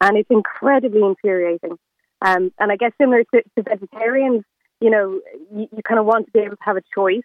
And 0.00 0.16
it's 0.16 0.30
incredibly 0.30 1.02
infuriating. 1.02 1.78
Um, 2.22 2.52
and 2.58 2.72
I 2.72 2.76
guess 2.76 2.92
similar 3.00 3.24
to, 3.34 3.42
to 3.56 3.62
vegetarians, 3.62 4.44
you 4.80 4.90
know, 4.90 5.20
you, 5.54 5.68
you 5.72 5.82
kind 5.86 6.00
of 6.00 6.06
want 6.06 6.26
to 6.26 6.32
be 6.32 6.40
able 6.40 6.56
to 6.56 6.62
have 6.62 6.76
a 6.76 6.82
choice. 6.94 7.22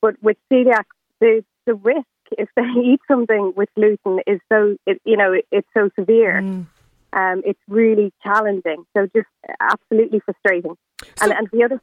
But 0.00 0.14
with 0.22 0.36
celiac, 0.52 0.84
the 1.20 1.44
the 1.66 1.74
risk 1.74 2.06
if 2.32 2.48
they 2.56 2.62
eat 2.84 3.00
something 3.08 3.52
with 3.56 3.68
gluten 3.74 4.20
is 4.26 4.40
so 4.50 4.76
it, 4.86 5.00
you 5.04 5.16
know 5.16 5.32
it, 5.32 5.46
it's 5.50 5.68
so 5.74 5.90
severe. 5.98 6.40
Mm. 6.42 6.66
Um, 7.10 7.42
it's 7.46 7.60
really 7.68 8.12
challenging. 8.22 8.84
So 8.94 9.08
just 9.16 9.28
absolutely 9.60 10.20
frustrating. 10.20 10.76
So, 11.02 11.06
and 11.22 11.32
and 11.32 11.48
the 11.52 11.64
other. 11.64 11.80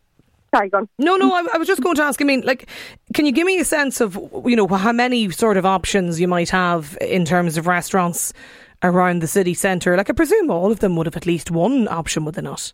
Sorry, 0.54 0.70
go 0.70 0.78
on. 0.78 0.90
No, 1.00 1.18
no, 1.18 1.34
I, 1.34 1.46
I, 1.56 1.58
was 1.58 1.68
just 1.68 1.82
going 1.82 1.96
to 1.96 2.04
ask. 2.04 2.22
I 2.22 2.24
mean, 2.24 2.42
like, 2.42 2.70
can 3.14 3.26
you 3.26 3.34
give 3.34 3.46
me 3.46 3.60
a 3.60 3.66
sense 3.66 4.00
of, 4.00 4.16
you 4.46 4.56
know, 4.56 4.68
how 4.68 4.94
many 4.94 5.30
sort 5.32 5.58
of 5.58 5.66
options 5.66 6.22
you 6.22 6.30
might 6.30 6.50
have 6.52 6.98
in 7.02 7.26
terms 7.26 7.58
of 7.58 7.68
restaurants 7.68 8.32
around 8.82 9.22
the 9.22 9.28
city 9.28 9.54
centre? 9.54 9.98
Like, 9.98 10.10
I 10.10 10.14
presume 10.14 10.50
all 10.50 10.72
of 10.72 10.80
them 10.80 10.96
would 10.96 11.08
have 11.08 11.18
at 11.18 11.26
least 11.26 11.52
one 11.52 11.90
option, 11.90 12.24
would 12.24 12.36
they 12.36 12.42
not? 12.42 12.72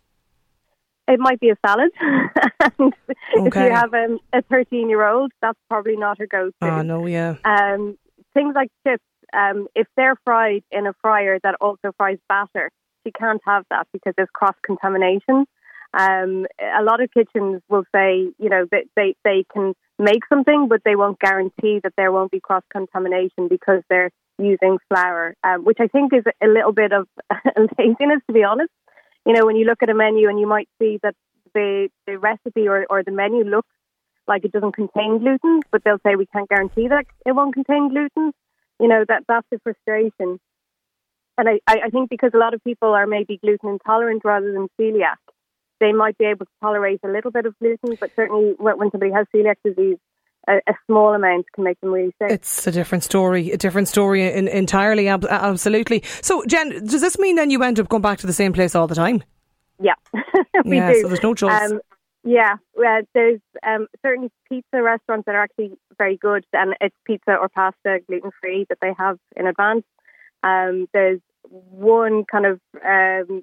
It 1.08 1.18
might 1.18 1.40
be 1.40 1.50
a 1.50 1.56
salad. 1.66 1.90
okay. 2.80 2.92
If 3.34 3.54
you 3.54 3.70
have 3.70 3.92
um, 3.92 4.18
a 4.32 4.42
13 4.42 4.88
year 4.88 5.06
old, 5.06 5.32
that's 5.40 5.58
probably 5.68 5.96
not 5.96 6.18
her 6.18 6.26
go 6.26 6.50
to. 6.50 6.68
Oh, 6.68 6.82
no, 6.82 7.06
yeah. 7.06 7.36
Um, 7.44 7.98
things 8.34 8.54
like 8.54 8.70
chips, 8.86 9.02
um, 9.32 9.66
if 9.74 9.86
they're 9.96 10.16
fried 10.24 10.62
in 10.70 10.86
a 10.86 10.92
fryer 11.02 11.38
that 11.42 11.56
also 11.60 11.92
fries 11.96 12.18
batter, 12.28 12.70
she 13.04 13.12
can't 13.12 13.40
have 13.44 13.64
that 13.70 13.88
because 13.92 14.14
there's 14.16 14.28
cross 14.32 14.54
contamination. 14.64 15.44
Um, 15.94 16.46
a 16.60 16.82
lot 16.82 17.02
of 17.02 17.10
kitchens 17.12 17.60
will 17.68 17.84
say, 17.94 18.32
you 18.38 18.48
know, 18.48 18.66
that 18.70 18.84
they, 18.96 19.14
they 19.24 19.44
can 19.52 19.74
make 19.98 20.22
something, 20.28 20.68
but 20.68 20.82
they 20.84 20.96
won't 20.96 21.18
guarantee 21.18 21.80
that 21.82 21.92
there 21.96 22.12
won't 22.12 22.30
be 22.30 22.40
cross 22.40 22.62
contamination 22.72 23.48
because 23.48 23.82
they're 23.90 24.10
using 24.38 24.78
flour, 24.88 25.34
um, 25.44 25.64
which 25.64 25.78
I 25.80 25.88
think 25.88 26.14
is 26.14 26.24
a 26.42 26.46
little 26.46 26.72
bit 26.72 26.92
of 26.92 27.06
laziness, 27.78 28.20
to 28.28 28.32
be 28.32 28.44
honest 28.44 28.70
you 29.26 29.32
know, 29.32 29.46
when 29.46 29.56
you 29.56 29.64
look 29.64 29.82
at 29.82 29.90
a 29.90 29.94
menu 29.94 30.28
and 30.28 30.38
you 30.38 30.46
might 30.46 30.68
see 30.80 30.98
that 31.02 31.14
the, 31.54 31.88
the 32.06 32.18
recipe 32.18 32.68
or, 32.68 32.86
or 32.88 33.02
the 33.02 33.12
menu 33.12 33.44
looks 33.44 33.68
like 34.26 34.44
it 34.44 34.52
doesn't 34.52 34.72
contain 34.72 35.18
gluten, 35.18 35.60
but 35.70 35.82
they'll 35.84 36.00
say 36.04 36.16
we 36.16 36.26
can't 36.26 36.48
guarantee 36.48 36.88
that 36.88 37.06
it 37.26 37.32
won't 37.32 37.54
contain 37.54 37.88
gluten. 37.88 38.32
You 38.80 38.88
know, 38.88 39.04
that 39.08 39.24
that's 39.28 39.46
the 39.50 39.58
frustration. 39.62 40.38
And 41.38 41.48
I, 41.48 41.60
I 41.66 41.90
think 41.90 42.10
because 42.10 42.32
a 42.34 42.38
lot 42.38 42.54
of 42.54 42.62
people 42.62 42.90
are 42.90 43.06
maybe 43.06 43.38
gluten 43.38 43.70
intolerant 43.70 44.22
rather 44.24 44.52
than 44.52 44.68
celiac, 44.80 45.16
they 45.80 45.92
might 45.92 46.18
be 46.18 46.26
able 46.26 46.46
to 46.46 46.52
tolerate 46.60 47.00
a 47.04 47.08
little 47.08 47.30
bit 47.30 47.46
of 47.46 47.58
gluten, 47.58 47.96
but 47.98 48.10
certainly 48.14 48.54
when 48.58 48.90
somebody 48.90 49.12
has 49.12 49.26
celiac 49.34 49.56
disease, 49.64 49.98
a, 50.48 50.56
a, 50.66 50.74
small 50.86 51.14
amount 51.14 51.46
can 51.52 51.64
make 51.64 51.80
them 51.80 51.92
really 51.92 52.12
sick. 52.20 52.30
It's 52.30 52.66
a 52.66 52.72
different 52.72 53.04
story, 53.04 53.50
a 53.52 53.56
different 53.56 53.88
story 53.88 54.30
in, 54.32 54.48
entirely, 54.48 55.08
ab- 55.08 55.26
absolutely. 55.28 56.02
So, 56.20 56.44
Jen, 56.46 56.84
does 56.84 57.00
this 57.00 57.18
mean 57.18 57.36
then 57.36 57.50
you 57.50 57.62
end 57.62 57.78
up 57.78 57.88
going 57.88 58.02
back 58.02 58.18
to 58.18 58.26
the 58.26 58.32
same 58.32 58.52
place 58.52 58.74
all 58.74 58.86
the 58.86 58.94
time? 58.94 59.22
Yeah, 59.80 59.94
we 60.64 60.76
yeah, 60.76 60.92
do. 60.92 61.02
So 61.02 61.08
there's 61.08 61.22
no 61.22 61.34
choice. 61.34 61.70
Um, 61.70 61.80
yeah, 62.24 62.56
uh, 62.78 63.02
there's 63.14 63.40
um, 63.66 63.88
certainly 64.00 64.30
pizza 64.48 64.82
restaurants 64.82 65.26
that 65.26 65.34
are 65.34 65.42
actually 65.42 65.72
very 65.98 66.16
good, 66.16 66.44
and 66.52 66.74
it's 66.80 66.94
pizza 67.04 67.34
or 67.34 67.48
pasta 67.48 68.00
gluten 68.06 68.30
free 68.40 68.66
that 68.68 68.78
they 68.80 68.92
have 68.96 69.18
in 69.36 69.46
advance. 69.46 69.84
Um, 70.44 70.86
there's 70.92 71.20
one 71.48 72.24
kind 72.24 72.46
of 72.46 72.60
um, 72.84 73.42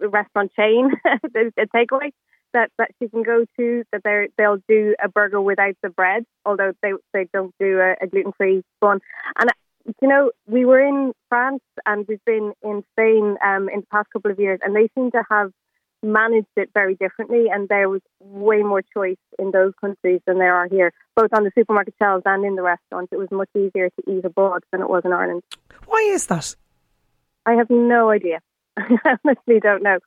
restaurant 0.00 0.52
chain, 0.54 0.92
a 1.04 1.66
takeaway 1.74 2.12
that, 2.52 2.70
that 2.78 2.90
she 2.98 3.08
can 3.08 3.22
go 3.22 3.44
to 3.58 3.84
that 3.92 4.02
they 4.04 4.28
they'll 4.36 4.62
do 4.68 4.94
a 5.02 5.08
burger 5.08 5.40
without 5.40 5.76
the 5.82 5.90
bread, 5.90 6.24
although 6.44 6.72
they 6.82 6.92
they 7.12 7.26
don't 7.32 7.54
do 7.58 7.78
a, 7.78 7.94
a 8.02 8.06
gluten 8.06 8.32
free 8.32 8.62
one. 8.80 9.00
And 9.38 9.50
you 10.00 10.08
know, 10.08 10.30
we 10.46 10.64
were 10.64 10.80
in 10.80 11.12
France 11.28 11.62
and 11.86 12.06
we've 12.08 12.24
been 12.24 12.52
in 12.62 12.82
Spain 12.92 13.36
um, 13.44 13.68
in 13.68 13.80
the 13.80 13.86
past 13.90 14.08
couple 14.12 14.30
of 14.30 14.38
years, 14.38 14.60
and 14.62 14.74
they 14.74 14.88
seem 14.94 15.10
to 15.12 15.22
have 15.30 15.52
managed 16.02 16.46
it 16.56 16.70
very 16.72 16.94
differently. 16.94 17.46
And 17.52 17.68
there 17.68 17.88
was 17.88 18.00
way 18.20 18.62
more 18.62 18.82
choice 18.82 19.18
in 19.38 19.50
those 19.50 19.72
countries 19.80 20.20
than 20.26 20.38
there 20.38 20.54
are 20.54 20.68
here, 20.68 20.92
both 21.16 21.32
on 21.32 21.44
the 21.44 21.52
supermarket 21.54 21.94
shelves 22.00 22.22
and 22.26 22.44
in 22.44 22.56
the 22.56 22.62
restaurants. 22.62 23.12
It 23.12 23.18
was 23.18 23.30
much 23.30 23.50
easier 23.56 23.90
to 23.90 24.10
eat 24.10 24.24
abroad 24.24 24.62
than 24.72 24.80
it 24.80 24.88
was 24.88 25.02
in 25.04 25.12
Ireland. 25.12 25.42
Why 25.86 26.00
is 26.12 26.26
that? 26.26 26.54
I 27.46 27.54
have 27.54 27.70
no 27.70 28.10
idea. 28.10 28.40
I 28.76 29.16
honestly 29.24 29.60
don't 29.60 29.82
know. 29.82 29.98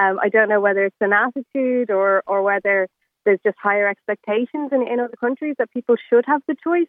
Um, 0.00 0.18
I 0.22 0.30
don't 0.30 0.48
know 0.48 0.60
whether 0.60 0.84
it's 0.84 0.96
an 1.00 1.12
attitude 1.12 1.90
or, 1.90 2.22
or 2.26 2.42
whether 2.42 2.88
there's 3.24 3.40
just 3.44 3.58
higher 3.62 3.86
expectations 3.86 4.70
in, 4.72 4.86
in 4.86 4.98
other 4.98 5.16
countries 5.20 5.56
that 5.58 5.70
people 5.72 5.96
should 6.08 6.24
have 6.26 6.40
the 6.48 6.56
choice. 6.64 6.88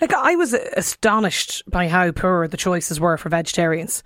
Like, 0.00 0.12
I 0.12 0.34
was 0.36 0.52
astonished 0.52 1.62
by 1.66 1.88
how 1.88 2.10
poor 2.10 2.48
the 2.48 2.56
choices 2.56 3.00
were 3.00 3.16
for 3.16 3.28
vegetarians. 3.28 4.02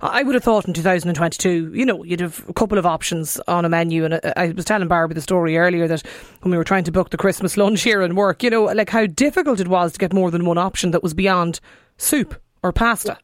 I 0.00 0.22
would 0.22 0.34
have 0.34 0.44
thought 0.44 0.66
in 0.66 0.74
2022, 0.74 1.72
you 1.74 1.86
know, 1.86 2.04
you'd 2.04 2.20
have 2.20 2.44
a 2.48 2.52
couple 2.52 2.76
of 2.76 2.84
options 2.84 3.40
on 3.48 3.64
a 3.64 3.68
menu. 3.68 4.04
And 4.04 4.20
I 4.36 4.48
was 4.48 4.64
telling 4.64 4.86
Barbara 4.88 5.14
the 5.14 5.22
story 5.22 5.56
earlier 5.56 5.88
that 5.88 6.02
when 6.42 6.50
we 6.50 6.58
were 6.58 6.64
trying 6.64 6.84
to 6.84 6.92
book 6.92 7.10
the 7.10 7.16
Christmas 7.16 7.56
lunch 7.56 7.82
here 7.82 8.02
and 8.02 8.16
work, 8.16 8.42
you 8.42 8.50
know, 8.50 8.64
like 8.64 8.90
how 8.90 9.06
difficult 9.06 9.58
it 9.58 9.68
was 9.68 9.92
to 9.92 9.98
get 9.98 10.12
more 10.12 10.30
than 10.30 10.44
one 10.44 10.58
option 10.58 10.90
that 10.90 11.02
was 11.02 11.14
beyond 11.14 11.60
soup 11.96 12.40
or 12.62 12.72
pasta. 12.72 13.16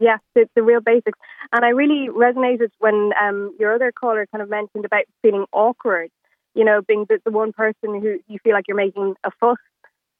Yeah, 0.00 0.18
the, 0.34 0.48
the 0.54 0.62
real 0.62 0.80
basics. 0.80 1.18
And 1.52 1.64
I 1.64 1.68
really 1.68 2.08
resonated 2.08 2.70
when 2.78 3.12
um, 3.20 3.54
your 3.58 3.74
other 3.74 3.92
caller 3.92 4.26
kind 4.32 4.42
of 4.42 4.48
mentioned 4.48 4.84
about 4.84 5.04
feeling 5.20 5.44
awkward, 5.52 6.10
you 6.54 6.64
know, 6.64 6.80
being 6.80 7.04
the, 7.08 7.18
the 7.24 7.30
one 7.30 7.52
person 7.52 8.00
who 8.00 8.18
you 8.26 8.38
feel 8.42 8.54
like 8.54 8.64
you're 8.68 8.76
making 8.76 9.14
a 9.24 9.30
fuss 9.38 9.58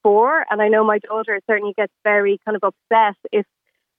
before, 0.03 0.45
and 0.51 0.61
I 0.61 0.69
know 0.69 0.85
my 0.85 0.99
daughter 0.99 1.41
certainly 1.47 1.75
gets 1.77 1.93
very 2.05 2.39
kind 2.45 2.57
of 2.57 2.63
upset 2.65 3.17
if 3.31 3.47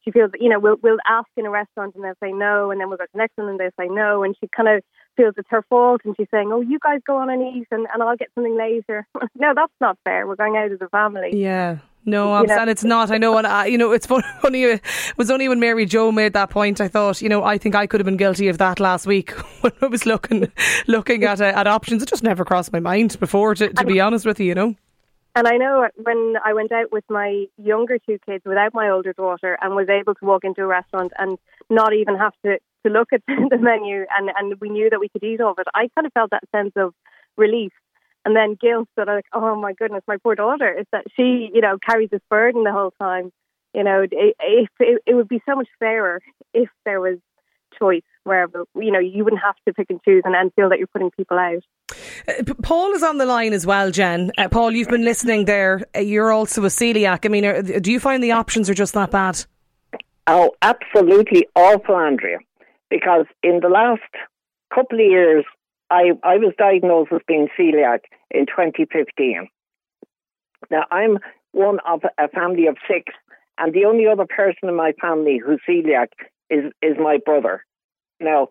she 0.03 0.11
feels, 0.11 0.31
you 0.39 0.49
know, 0.49 0.59
we'll 0.59 0.75
we'll 0.83 0.97
ask 1.07 1.27
in 1.37 1.45
a 1.45 1.49
restaurant 1.49 1.95
and 1.95 2.03
they'll 2.03 2.13
say 2.21 2.33
no, 2.33 2.71
and 2.71 2.79
then 2.79 2.89
we'll 2.89 2.97
go 2.97 3.05
to 3.05 3.09
the 3.13 3.17
next 3.17 3.33
one 3.35 3.47
and 3.47 3.59
they'll 3.59 3.69
say 3.79 3.87
no, 3.87 4.23
and 4.23 4.35
she 4.39 4.47
kind 4.47 4.67
of 4.67 4.83
feels 5.15 5.33
it's 5.37 5.47
her 5.49 5.63
fault, 5.69 6.01
and 6.03 6.15
she's 6.17 6.27
saying, 6.29 6.51
oh, 6.51 6.61
you 6.61 6.77
guys 6.79 6.99
go 7.07 7.17
on 7.17 7.29
and 7.29 7.55
eat, 7.55 7.67
and, 7.71 7.87
and 7.93 8.03
I'll 8.03 8.17
get 8.17 8.29
something 8.35 8.57
later. 8.57 9.07
no, 9.35 9.53
that's 9.55 9.73
not 9.79 9.97
fair. 10.03 10.27
We're 10.27 10.35
going 10.35 10.57
out 10.57 10.71
as 10.71 10.81
a 10.81 10.89
family. 10.89 11.31
Yeah. 11.33 11.77
No, 12.05 12.33
I'm 12.33 12.47
saying 12.47 12.69
it's 12.69 12.83
not. 12.83 13.11
I 13.11 13.17
know, 13.17 13.37
and 13.37 13.47
I, 13.47 13.65
you 13.67 13.77
know, 13.77 13.91
it's 13.91 14.05
funny. 14.41 14.63
It 14.63 14.81
was 15.17 15.31
only 15.31 15.47
when 15.47 15.59
Mary 15.59 15.85
Jo 15.85 16.11
made 16.11 16.33
that 16.33 16.49
point. 16.49 16.81
I 16.81 16.87
thought, 16.87 17.21
you 17.21 17.29
know, 17.29 17.43
I 17.43 17.57
think 17.57 17.75
I 17.75 17.87
could 17.87 17.99
have 17.99 18.05
been 18.05 18.17
guilty 18.17 18.49
of 18.49 18.57
that 18.57 18.79
last 18.79 19.07
week 19.07 19.31
when 19.61 19.71
I 19.81 19.87
was 19.87 20.05
looking 20.05 20.51
looking 20.87 21.23
at 21.23 21.39
uh, 21.39 21.45
at 21.45 21.67
options. 21.67 22.03
It 22.03 22.09
just 22.09 22.23
never 22.23 22.43
crossed 22.43 22.73
my 22.73 22.79
mind 22.79 23.19
before, 23.19 23.55
to, 23.55 23.69
to 23.71 23.85
be 23.85 23.99
honest 23.99 24.25
with 24.25 24.39
you. 24.39 24.47
You 24.47 24.55
know. 24.55 24.75
And 25.35 25.47
I 25.47 25.57
know 25.57 25.87
when 25.95 26.35
I 26.45 26.53
went 26.53 26.71
out 26.71 26.91
with 26.91 27.05
my 27.09 27.45
younger 27.57 27.97
two 27.97 28.19
kids 28.23 28.43
without 28.45 28.73
my 28.73 28.89
older 28.89 29.13
daughter 29.13 29.57
and 29.61 29.75
was 29.75 29.89
able 29.89 30.13
to 30.13 30.25
walk 30.25 30.43
into 30.43 30.61
a 30.61 30.67
restaurant 30.67 31.11
and 31.17 31.39
not 31.71 31.93
even 31.93 32.15
have 32.17 32.33
to, 32.45 32.59
to 32.85 32.91
look 32.91 33.11
at 33.11 33.21
the 33.27 33.57
menu 33.59 34.05
and, 34.15 34.29
and 34.37 34.59
we 34.61 34.69
knew 34.69 34.91
that 34.91 34.99
we 34.99 35.09
could 35.09 35.23
eat 35.23 35.41
all 35.41 35.51
of 35.51 35.59
it, 35.59 35.67
I 35.73 35.89
kind 35.95 36.05
of 36.05 36.13
felt 36.13 36.29
that 36.31 36.43
sense 36.51 36.73
of 36.75 36.93
relief 37.35 37.71
and 38.25 38.35
then 38.35 38.57
guilt 38.59 38.87
that 38.95 39.09
I 39.09 39.15
like, 39.15 39.25
oh 39.33 39.55
my 39.55 39.73
goodness, 39.73 40.03
my 40.07 40.17
poor 40.17 40.35
daughter 40.35 40.71
is 40.77 40.85
that 40.91 41.05
she, 41.15 41.49
you 41.53 41.61
know, 41.61 41.77
carries 41.77 42.09
this 42.09 42.21
burden 42.29 42.63
the 42.63 42.71
whole 42.71 42.93
time. 42.99 43.31
You 43.73 43.83
know, 43.83 44.01
it, 44.09 44.35
it, 44.39 45.01
it 45.05 45.13
would 45.15 45.27
be 45.27 45.41
so 45.47 45.55
much 45.55 45.67
fairer 45.79 46.21
if 46.53 46.69
there 46.85 47.01
was 47.01 47.17
choice 47.79 48.03
wherever 48.23 48.65
you 48.75 48.91
know 48.91 48.99
you 48.99 49.23
wouldn't 49.23 49.41
have 49.41 49.55
to 49.67 49.73
pick 49.73 49.89
and 49.89 50.01
choose 50.03 50.21
and 50.25 50.33
then 50.33 50.51
feel 50.55 50.69
that 50.69 50.77
you're 50.77 50.87
putting 50.87 51.11
people 51.11 51.37
out. 51.37 51.63
Uh, 52.27 52.53
Paul 52.61 52.93
is 52.93 53.03
on 53.03 53.17
the 53.17 53.25
line 53.25 53.53
as 53.53 53.65
well, 53.65 53.91
Jen. 53.91 54.31
Uh, 54.37 54.47
Paul, 54.47 54.71
you've 54.71 54.87
been 54.87 55.03
listening 55.03 55.45
there. 55.45 55.81
Uh, 55.95 55.99
you're 55.99 56.31
also 56.31 56.63
a 56.63 56.67
celiac. 56.67 57.25
I 57.25 57.29
mean, 57.29 57.45
are, 57.45 57.61
do 57.61 57.91
you 57.91 57.99
find 57.99 58.23
the 58.23 58.31
options 58.31 58.69
are 58.69 58.73
just 58.73 58.93
that 58.93 59.11
bad? 59.11 59.43
Oh, 60.27 60.51
absolutely 60.61 61.47
awful, 61.55 61.95
Andrea. 61.95 62.39
Because 62.89 63.25
in 63.41 63.59
the 63.61 63.69
last 63.69 64.01
couple 64.73 64.99
of 64.99 65.05
years, 65.05 65.45
I, 65.93 66.13
I 66.23 66.37
was 66.37 66.53
diagnosed 66.57 67.11
as 67.13 67.21
being 67.27 67.49
celiac 67.57 67.99
in 68.31 68.47
2015. 68.47 69.47
Now, 70.71 70.85
I'm 70.89 71.19
one 71.51 71.77
of 71.87 72.01
a 72.17 72.27
family 72.29 72.65
of 72.65 72.77
six, 72.87 73.13
and 73.59 73.73
the 73.73 73.85
only 73.85 74.07
other 74.07 74.25
person 74.25 74.69
in 74.69 74.75
my 74.75 74.93
family 74.99 75.37
who's 75.37 75.61
celiac 75.69 76.07
is, 76.49 76.71
is 76.81 76.97
my 76.99 77.19
brother. 77.23 77.63
Now, 78.19 78.47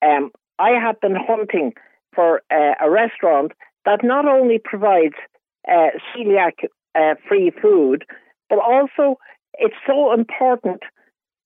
um, 0.00 0.30
I 0.60 0.70
have 0.80 1.00
been 1.00 1.16
hunting 1.16 1.72
for 2.14 2.42
uh, 2.52 2.74
a 2.80 2.88
restaurant 2.88 3.50
that 3.84 4.04
not 4.04 4.26
only 4.26 4.60
provides 4.62 5.16
uh, 5.68 5.88
celiac 6.14 6.68
uh, 6.94 7.16
free 7.28 7.50
food, 7.60 8.04
but 8.48 8.60
also 8.60 9.18
it's 9.54 9.74
so 9.88 10.12
important 10.12 10.82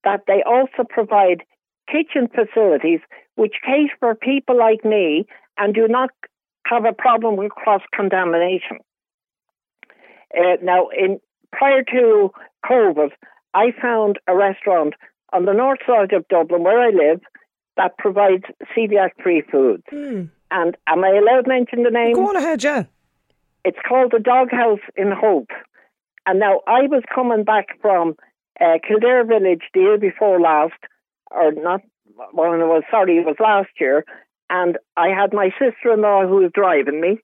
that 0.05 0.25
they 0.27 0.43
also 0.45 0.85
provide 0.87 1.45
kitchen 1.91 2.29
facilities 2.29 3.01
which 3.41 3.55
cater 3.65 3.97
for 3.99 4.15
people 4.15 4.59
like 4.59 4.85
me 4.85 5.25
and 5.57 5.75
do 5.75 5.89
not 5.89 6.11
have 6.67 6.85
a 6.85 6.93
problem 6.93 7.37
with 7.37 7.51
cross 7.53 7.81
contamination. 7.95 8.77
Uh, 10.37 10.57
now, 10.63 10.89
in 10.95 11.19
prior 11.51 11.83
to 11.83 12.31
COVID, 12.67 13.13
I 13.55 13.73
found 13.81 14.19
a 14.27 14.37
restaurant 14.37 14.93
on 15.33 15.47
the 15.47 15.55
north 15.55 15.79
side 15.87 16.13
of 16.13 16.29
Dublin 16.29 16.65
where 16.65 16.83
I 16.83 16.91
live 16.91 17.23
that 17.79 17.97
provides 17.97 18.45
celiac 18.77 19.13
free 19.23 19.43
foods. 19.51 19.85
Mm. 19.91 20.29
And 20.51 20.77
am 20.87 21.03
I 21.03 21.09
allowed 21.09 21.45
to 21.45 21.49
mention 21.49 21.83
the 21.83 21.91
name? 21.91 22.17
Go 22.17 22.29
on 22.29 22.37
ahead, 22.37 22.63
yeah. 22.63 22.85
It's 23.65 23.79
called 23.89 24.13
the 24.13 24.19
Doghouse 24.19 24.85
in 24.97 25.13
Howth. 25.13 25.55
And 26.27 26.41
now 26.41 26.61
I 26.67 26.83
was 26.83 27.03
coming 27.15 27.45
back 27.45 27.69
from 27.81 28.17
uh, 28.61 28.77
Kildare 28.87 29.25
Village 29.25 29.63
the 29.73 29.81
year 29.81 29.99
before 29.99 30.39
last, 30.41 30.75
or 31.31 31.53
not, 31.53 31.81
well, 32.33 32.53
it 32.55 32.59
was, 32.59 32.83
sorry, 32.91 33.19
it 33.19 33.27
was 33.27 33.37
last 33.41 33.71
year. 33.81 34.05
And 34.49 34.79
I 34.97 35.09
had 35.09 35.33
my 35.33 35.51
sister 35.59 35.93
in 35.95 36.03
law 36.03 36.27
who 36.27 36.37
was 36.37 36.51
driving 36.53 37.01
me. 37.01 37.19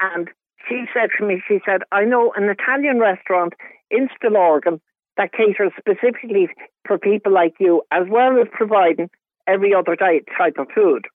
And 0.00 0.28
she 0.68 0.84
said 0.92 1.10
to 1.18 1.26
me, 1.26 1.42
she 1.46 1.58
said, 1.64 1.82
I 1.92 2.04
know 2.04 2.32
an 2.36 2.48
Italian 2.48 2.98
restaurant 2.98 3.54
in 3.90 4.08
Stillorgan 4.08 4.80
that 5.16 5.32
caters 5.32 5.72
specifically 5.78 6.48
for 6.86 6.98
people 6.98 7.32
like 7.32 7.54
you, 7.58 7.82
as 7.90 8.04
well 8.10 8.38
as 8.40 8.48
providing 8.52 9.08
every 9.46 9.74
other 9.74 9.96
type 9.96 10.54
of 10.58 10.66
food. 10.74 11.06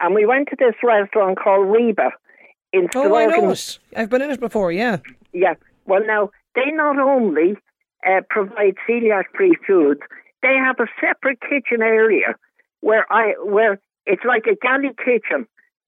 And 0.00 0.14
we 0.14 0.26
went 0.26 0.48
to 0.48 0.56
this 0.58 0.74
restaurant 0.82 1.38
called 1.38 1.68
Reba 1.68 2.10
in 2.72 2.88
Oh, 2.94 3.14
I 3.14 3.26
know 3.26 3.50
it. 3.50 3.78
I've 3.94 4.08
been 4.08 4.22
in 4.22 4.30
it 4.30 4.40
before, 4.40 4.72
yeah. 4.72 4.98
Yeah. 5.32 5.54
Well, 5.86 6.00
now, 6.06 6.30
they 6.54 6.70
not 6.70 6.98
only 6.98 7.56
uh, 8.06 8.20
provide 8.30 8.76
celiac 8.88 9.24
free 9.36 9.56
foods, 9.66 10.00
they 10.42 10.54
have 10.54 10.76
a 10.80 10.86
separate 11.00 11.40
kitchen 11.40 11.82
area 11.82 12.34
where 12.80 13.10
I 13.12 13.34
where 13.42 13.80
it's 14.06 14.24
like 14.24 14.44
a 14.46 14.56
galley 14.56 14.90
kitchen, 15.04 15.46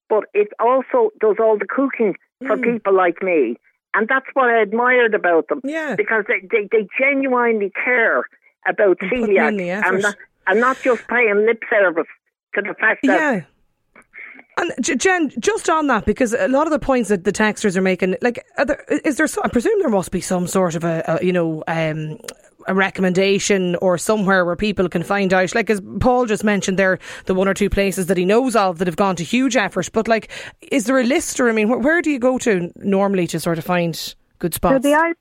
but 0.09 0.23
it 0.33 0.49
also 0.59 1.11
does 1.19 1.35
all 1.39 1.57
the 1.57 1.67
cooking 1.67 2.15
for 2.45 2.57
mm. 2.57 2.63
people 2.63 2.93
like 2.93 3.21
me. 3.21 3.57
And 3.93 4.07
that's 4.07 4.25
what 4.33 4.49
I 4.49 4.61
admired 4.61 5.13
about 5.13 5.47
them. 5.47 5.61
Yeah. 5.63 5.95
Because 5.95 6.25
they, 6.27 6.45
they, 6.51 6.67
they 6.69 6.87
genuinely 6.99 7.71
care 7.71 8.25
about 8.67 8.97
and 9.01 9.11
celiac 9.11 9.57
and 9.85 10.01
not, 10.01 10.15
and 10.47 10.59
not 10.59 10.77
just 10.81 11.07
paying 11.07 11.45
lip 11.45 11.63
service 11.69 12.07
to 12.55 12.61
the 12.61 12.73
fact 12.73 13.01
that 13.03 13.19
yeah. 13.19 13.41
And 14.57 14.71
Jen, 14.81 15.31
just 15.37 15.69
on 15.69 15.87
that, 15.87 16.05
because 16.05 16.33
a 16.33 16.47
lot 16.47 16.65
of 16.65 16.71
the 16.71 16.79
points 16.79 17.09
that 17.09 17.25
the 17.25 17.31
texters 17.33 17.75
are 17.75 17.81
making, 17.81 18.15
like, 18.21 18.45
are 18.57 18.65
there, 18.65 18.85
is 19.03 19.17
there? 19.17 19.27
I 19.43 19.49
presume 19.49 19.77
there 19.79 19.89
must 19.89 20.11
be 20.11 20.21
some 20.21 20.47
sort 20.47 20.75
of 20.75 20.85
a, 20.85 21.03
a 21.07 21.25
you 21.25 21.33
know, 21.33 21.61
um, 21.67 22.17
a 22.67 22.73
recommendation 22.73 23.75
or 23.77 23.97
somewhere 23.97 24.45
where 24.45 24.55
people 24.55 24.89
can 24.89 25.03
find 25.03 25.33
out. 25.33 25.53
Like 25.53 25.69
as 25.69 25.81
Paul 25.99 26.25
just 26.25 26.43
mentioned, 26.43 26.79
there 26.79 26.99
the 27.25 27.33
one 27.33 27.47
or 27.47 27.53
two 27.53 27.69
places 27.69 28.07
that 28.07 28.17
he 28.17 28.25
knows 28.25 28.55
of 28.55 28.79
that 28.79 28.87
have 28.87 28.95
gone 28.95 29.15
to 29.17 29.23
huge 29.23 29.55
effort. 29.55 29.89
But 29.93 30.07
like, 30.07 30.29
is 30.61 30.85
there 30.85 30.99
a 30.99 31.03
list, 31.03 31.39
or 31.39 31.49
I 31.49 31.51
mean, 31.51 31.69
where, 31.69 31.79
where 31.79 32.01
do 32.01 32.11
you 32.11 32.19
go 32.19 32.37
to 32.39 32.71
normally 32.77 33.27
to 33.27 33.39
sort 33.39 33.57
of 33.57 33.65
find 33.65 34.15
good 34.39 34.53
spots? 34.53 34.83
So 34.83 34.89
the 34.89 35.15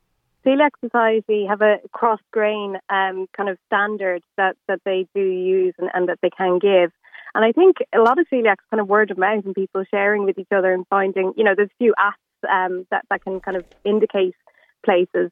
Celiac 0.46 0.70
Society 0.80 1.46
have 1.46 1.62
a 1.62 1.76
cross 1.92 2.20
grain 2.30 2.76
um, 2.90 3.26
kind 3.36 3.48
of 3.48 3.58
standard 3.66 4.22
that, 4.36 4.56
that 4.68 4.80
they 4.84 5.06
do 5.14 5.22
use 5.22 5.74
and, 5.78 5.90
and 5.94 6.08
that 6.08 6.18
they 6.22 6.30
can 6.30 6.58
give. 6.58 6.90
And 7.34 7.44
I 7.44 7.52
think 7.52 7.78
a 7.94 7.98
lot 7.98 8.18
of 8.18 8.26
celiacs 8.32 8.62
kind 8.70 8.80
of 8.80 8.88
word 8.88 9.10
of 9.10 9.18
mouth 9.18 9.44
and 9.44 9.54
people 9.54 9.84
sharing 9.90 10.24
with 10.24 10.38
each 10.38 10.52
other 10.54 10.72
and 10.72 10.86
finding, 10.88 11.32
you 11.36 11.44
know, 11.44 11.54
there's 11.56 11.70
a 11.70 11.78
few 11.78 11.94
apps 11.98 12.48
um, 12.48 12.86
that, 12.90 13.04
that 13.10 13.24
can 13.24 13.40
kind 13.40 13.56
of 13.56 13.64
indicate 13.84 14.34
places. 14.84 15.30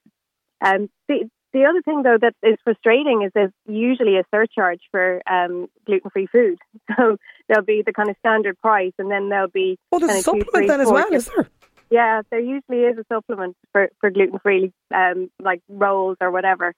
Um, 0.65 0.89
the, 1.09 1.31
the 1.53 1.65
other 1.65 1.83
thing, 1.83 2.03
though, 2.03 2.19
that 2.21 2.35
is 2.43 2.59
frustrating 2.65 3.23
is 3.25 3.33
there's 3.35 3.53
usually 3.67 4.17
a 4.17 4.25
surcharge 4.35 4.81
for 4.91 5.23
um, 5.31 5.69
gluten 5.87 6.11
free 6.11 6.27
food. 6.27 6.59
So 6.97 7.17
there'll 7.49 7.65
be 7.65 7.83
the 7.85 7.93
kind 7.93 8.11
of 8.11 8.17
standard 8.19 8.59
price, 8.61 8.93
and 8.99 9.11
then 9.11 9.29
there'll 9.29 9.49
be. 9.49 9.79
Oh, 9.91 9.99
there's 9.99 10.21
a 10.21 10.23
supplement 10.23 10.69
then 10.69 10.81
as 10.81 10.91
well, 10.91 11.13
is 11.13 11.27
there? 11.35 11.49
Yeah, 11.91 12.23
there 12.31 12.41
usually 12.41 12.81
is 12.81 12.99
a 12.99 13.05
supplement 13.13 13.57
for, 13.73 13.91
for 14.01 14.11
gluten 14.11 14.39
free, 14.39 14.73
um, 14.95 15.31
like 15.41 15.63
rolls 15.69 16.17
or 16.21 16.31
whatever, 16.31 16.75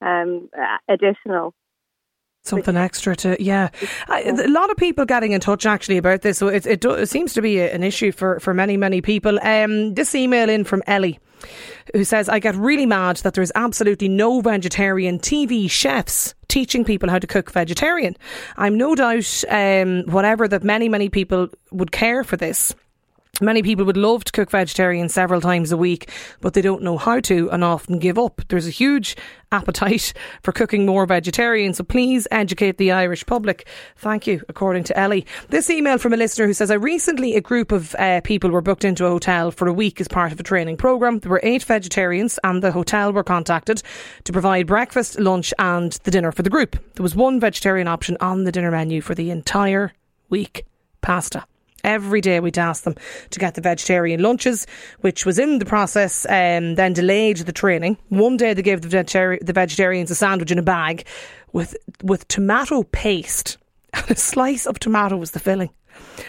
um, 0.00 0.48
additional 0.88 1.54
something 2.46 2.76
extra 2.76 3.16
to 3.16 3.36
yeah 3.42 3.68
a 4.08 4.48
lot 4.48 4.70
of 4.70 4.76
people 4.76 5.04
getting 5.04 5.32
in 5.32 5.40
touch 5.40 5.66
actually 5.66 5.96
about 5.96 6.22
this 6.22 6.38
so 6.38 6.48
it, 6.48 6.66
it, 6.66 6.80
do, 6.80 6.92
it 6.92 7.06
seems 7.06 7.34
to 7.34 7.42
be 7.42 7.60
an 7.60 7.82
issue 7.82 8.12
for, 8.12 8.38
for 8.40 8.54
many 8.54 8.76
many 8.76 9.00
people 9.00 9.38
um, 9.42 9.94
this 9.94 10.14
email 10.14 10.48
in 10.48 10.64
from 10.64 10.82
Ellie 10.86 11.18
who 11.92 12.04
says 12.04 12.28
I 12.28 12.38
get 12.38 12.54
really 12.54 12.86
mad 12.86 13.16
that 13.18 13.34
there's 13.34 13.52
absolutely 13.54 14.08
no 14.08 14.40
vegetarian 14.40 15.18
TV 15.18 15.70
chefs 15.70 16.34
teaching 16.48 16.84
people 16.84 17.10
how 17.10 17.18
to 17.18 17.26
cook 17.26 17.50
vegetarian. 17.50 18.16
I'm 18.56 18.76
no 18.76 18.94
doubt 18.94 19.44
um, 19.48 20.04
whatever 20.06 20.48
that 20.48 20.64
many 20.64 20.88
many 20.88 21.08
people 21.08 21.48
would 21.70 21.92
care 21.92 22.24
for 22.24 22.36
this 22.36 22.74
Many 23.40 23.62
people 23.62 23.84
would 23.84 23.98
love 23.98 24.24
to 24.24 24.32
cook 24.32 24.50
vegetarian 24.50 25.10
several 25.10 25.42
times 25.42 25.70
a 25.70 25.76
week, 25.76 26.10
but 26.40 26.54
they 26.54 26.62
don't 26.62 26.82
know 26.82 26.96
how 26.96 27.20
to 27.20 27.50
and 27.50 27.62
often 27.62 27.98
give 27.98 28.18
up. 28.18 28.40
There's 28.48 28.66
a 28.66 28.70
huge 28.70 29.14
appetite 29.52 30.14
for 30.42 30.52
cooking 30.52 30.86
more 30.86 31.04
vegetarian, 31.04 31.74
so 31.74 31.84
please 31.84 32.26
educate 32.30 32.78
the 32.78 32.92
Irish 32.92 33.26
public. 33.26 33.68
Thank 33.96 34.26
you, 34.26 34.42
according 34.48 34.84
to 34.84 34.98
Ellie. 34.98 35.26
This 35.50 35.68
email 35.68 35.98
from 35.98 36.14
a 36.14 36.16
listener 36.16 36.46
who 36.46 36.54
says, 36.54 36.70
I 36.70 36.76
recently, 36.76 37.34
a 37.34 37.42
group 37.42 37.72
of 37.72 37.94
uh, 37.98 38.22
people 38.24 38.48
were 38.48 38.62
booked 38.62 38.86
into 38.86 39.04
a 39.04 39.10
hotel 39.10 39.50
for 39.50 39.68
a 39.68 39.72
week 39.72 40.00
as 40.00 40.08
part 40.08 40.32
of 40.32 40.40
a 40.40 40.42
training 40.42 40.78
programme. 40.78 41.18
There 41.18 41.30
were 41.30 41.40
eight 41.42 41.62
vegetarians, 41.62 42.38
and 42.42 42.62
the 42.62 42.72
hotel 42.72 43.12
were 43.12 43.24
contacted 43.24 43.82
to 44.24 44.32
provide 44.32 44.66
breakfast, 44.66 45.20
lunch, 45.20 45.52
and 45.58 45.92
the 46.04 46.10
dinner 46.10 46.32
for 46.32 46.42
the 46.42 46.48
group. 46.48 46.78
There 46.94 47.02
was 47.02 47.14
one 47.14 47.38
vegetarian 47.38 47.86
option 47.86 48.16
on 48.18 48.44
the 48.44 48.52
dinner 48.52 48.70
menu 48.70 49.02
for 49.02 49.14
the 49.14 49.30
entire 49.30 49.92
week 50.30 50.64
pasta. 51.02 51.44
Every 51.86 52.20
day 52.20 52.40
we'd 52.40 52.58
ask 52.58 52.82
them 52.82 52.96
to 53.30 53.38
get 53.38 53.54
the 53.54 53.60
vegetarian 53.60 54.20
lunches, 54.20 54.66
which 55.00 55.24
was 55.24 55.38
in 55.38 55.60
the 55.60 55.64
process, 55.64 56.26
um, 56.28 56.74
then 56.74 56.92
delayed 56.92 57.38
the 57.38 57.52
training. 57.52 57.96
One 58.08 58.36
day 58.36 58.54
they 58.54 58.62
gave 58.62 58.82
the, 58.82 58.88
vegetari- 58.88 59.38
the 59.40 59.52
vegetarians 59.52 60.10
a 60.10 60.16
sandwich 60.16 60.50
in 60.50 60.58
a 60.58 60.62
bag 60.62 61.06
with, 61.52 61.76
with 62.02 62.26
tomato 62.28 62.82
paste. 62.82 63.56
And 63.94 64.10
a 64.10 64.16
slice 64.16 64.66
of 64.66 64.78
tomato 64.78 65.16
was 65.16 65.30
the 65.30 65.40
filling. 65.40 65.70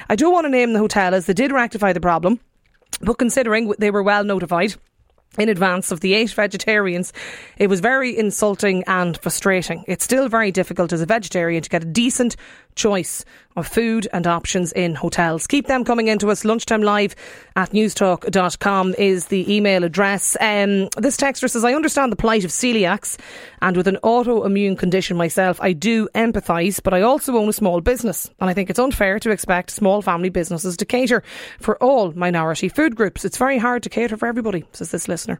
I 0.09 0.15
don't 0.15 0.31
want 0.31 0.45
to 0.45 0.49
name 0.49 0.71
the 0.71 0.79
hotel 0.79 1.13
as 1.13 1.25
they 1.25 1.33
did 1.33 1.51
rectify 1.51 1.91
the 1.91 1.99
problem, 1.99 2.39
but 3.01 3.15
considering 3.15 3.73
they 3.77 3.91
were 3.91 4.03
well 4.03 4.23
notified, 4.23 4.75
in 5.37 5.49
advance 5.49 5.91
of 5.91 5.99
the 5.99 6.13
eight 6.13 6.31
vegetarians, 6.31 7.13
it 7.57 7.67
was 7.67 7.79
very 7.79 8.17
insulting 8.17 8.83
and 8.87 9.17
frustrating. 9.17 9.83
It's 9.87 10.03
still 10.03 10.29
very 10.29 10.51
difficult 10.51 10.93
as 10.93 11.01
a 11.01 11.05
vegetarian 11.05 11.61
to 11.61 11.69
get 11.69 11.83
a 11.83 11.87
decent 11.87 12.35
choice 12.77 13.25
of 13.57 13.67
food 13.67 14.07
and 14.13 14.25
options 14.25 14.71
in 14.71 14.95
hotels. 14.95 15.47
Keep 15.47 15.67
them 15.67 15.83
coming 15.83 16.07
into 16.07 16.29
us. 16.29 16.45
Lunchtime 16.45 16.83
live 16.83 17.15
at 17.55 17.71
newstalk.com 17.71 18.95
is 18.97 19.27
the 19.27 19.53
email 19.53 19.83
address. 19.83 20.37
Um, 20.39 20.89
this 20.97 21.17
texter 21.17 21.49
says, 21.49 21.65
I 21.65 21.73
understand 21.73 22.11
the 22.11 22.15
plight 22.15 22.45
of 22.45 22.51
celiacs 22.51 23.17
and 23.61 23.75
with 23.75 23.87
an 23.87 23.97
autoimmune 24.03 24.77
condition 24.77 25.17
myself, 25.17 25.59
I 25.59 25.73
do 25.73 26.07
empathise, 26.13 26.81
but 26.81 26.93
I 26.93 27.01
also 27.01 27.35
own 27.35 27.49
a 27.49 27.53
small 27.53 27.81
business 27.81 28.29
and 28.39 28.49
I 28.49 28.53
think 28.53 28.69
it's 28.69 28.79
unfair 28.79 29.19
to 29.19 29.31
expect 29.31 29.71
small 29.71 30.01
family 30.01 30.29
businesses 30.29 30.77
to 30.77 30.85
cater 30.85 31.23
for 31.59 31.81
all 31.83 32.11
minority 32.13 32.69
food 32.69 32.95
groups. 32.95 33.25
It's 33.25 33.37
very 33.37 33.57
hard 33.57 33.83
to 33.83 33.89
cater 33.89 34.17
for 34.17 34.27
everybody, 34.27 34.65
says 34.71 34.91
this 34.91 35.07
listener. 35.07 35.39